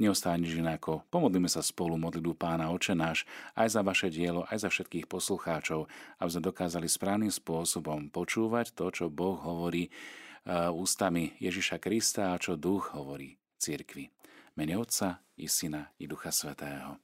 Neostáva 0.00 0.40
nič 0.40 0.56
inako. 0.56 1.04
Pomodlíme 1.12 1.44
sa 1.44 1.60
spolu 1.60 2.00
modlitbu 2.00 2.32
Pána 2.32 2.72
Oče 2.72 2.96
náš 2.96 3.28
aj 3.52 3.68
za 3.76 3.80
vaše 3.84 4.08
dielo, 4.08 4.48
aj 4.48 4.64
za 4.64 4.68
všetkých 4.72 5.04
poslucháčov, 5.04 5.92
aby 6.16 6.30
sme 6.32 6.48
dokázali 6.48 6.88
správnym 6.88 7.28
spôsobom 7.28 8.08
počúvať 8.08 8.72
to, 8.72 8.88
čo 8.88 9.04
Boh 9.12 9.36
hovorí 9.36 9.92
uh, 9.92 10.72
ústami 10.72 11.36
Ježiša 11.36 11.76
Krista 11.76 12.32
a 12.32 12.40
čo 12.40 12.56
Duch 12.56 12.96
hovorí 12.96 13.36
cirkvi. 13.60 14.08
Mene 14.56 14.80
Otca 14.80 15.20
i 15.36 15.44
Syna 15.44 15.92
i 16.00 16.08
Ducha 16.08 16.32
Svetého. 16.32 16.96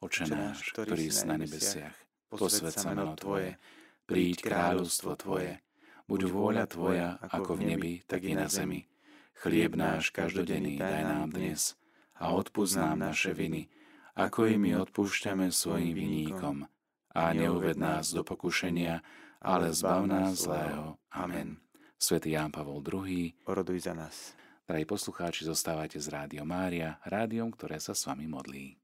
Oče 0.00 0.24
náš, 0.24 0.72
ktorý 0.72 1.12
si 1.12 1.28
na 1.28 1.36
nebesiach, 1.36 2.00
posved 2.32 2.72
sa 2.72 2.96
meno 2.96 3.12
Tvoje, 3.12 3.60
príď 4.08 4.40
kráľovstvo 4.40 5.20
Tvoje, 5.20 5.60
buď 6.08 6.20
vôľa 6.32 6.64
Tvoja, 6.64 7.20
ako 7.28 7.60
v 7.60 7.76
nebi, 7.76 7.92
tak 8.08 8.24
i 8.24 8.32
na 8.32 8.48
zemi. 8.48 8.88
Chlieb 9.36 9.76
náš 9.76 10.16
každodenný 10.16 10.80
daj 10.80 11.04
nám 11.04 11.28
dnes 11.28 11.76
a 12.20 12.32
odpúsť 12.32 12.74
nám 12.80 13.12
naše 13.12 13.36
viny, 13.36 13.68
ako 14.16 14.48
i 14.48 14.56
my 14.56 14.80
odpúšťame 14.80 15.52
svojim 15.52 15.92
viníkom. 15.92 16.64
A 17.16 17.32
neuved 17.32 17.80
nás 17.80 18.12
do 18.12 18.20
pokušenia, 18.20 19.00
ale 19.40 19.72
zbav 19.72 20.04
nás 20.04 20.44
zlého. 20.44 21.00
Amen. 21.12 21.60
Svetý 21.96 22.36
Ján 22.36 22.52
Pavol 22.52 22.84
II. 22.84 23.32
Oroduj 23.48 23.88
za 23.88 23.96
nás. 23.96 24.36
Drahí 24.68 24.84
poslucháči, 24.84 25.48
zostávajte 25.48 25.96
z 25.96 26.12
Rádio 26.12 26.44
Mária, 26.44 27.00
rádiom, 27.08 27.48
ktoré 27.54 27.80
sa 27.80 27.96
s 27.96 28.04
vami 28.04 28.28
modlí. 28.28 28.76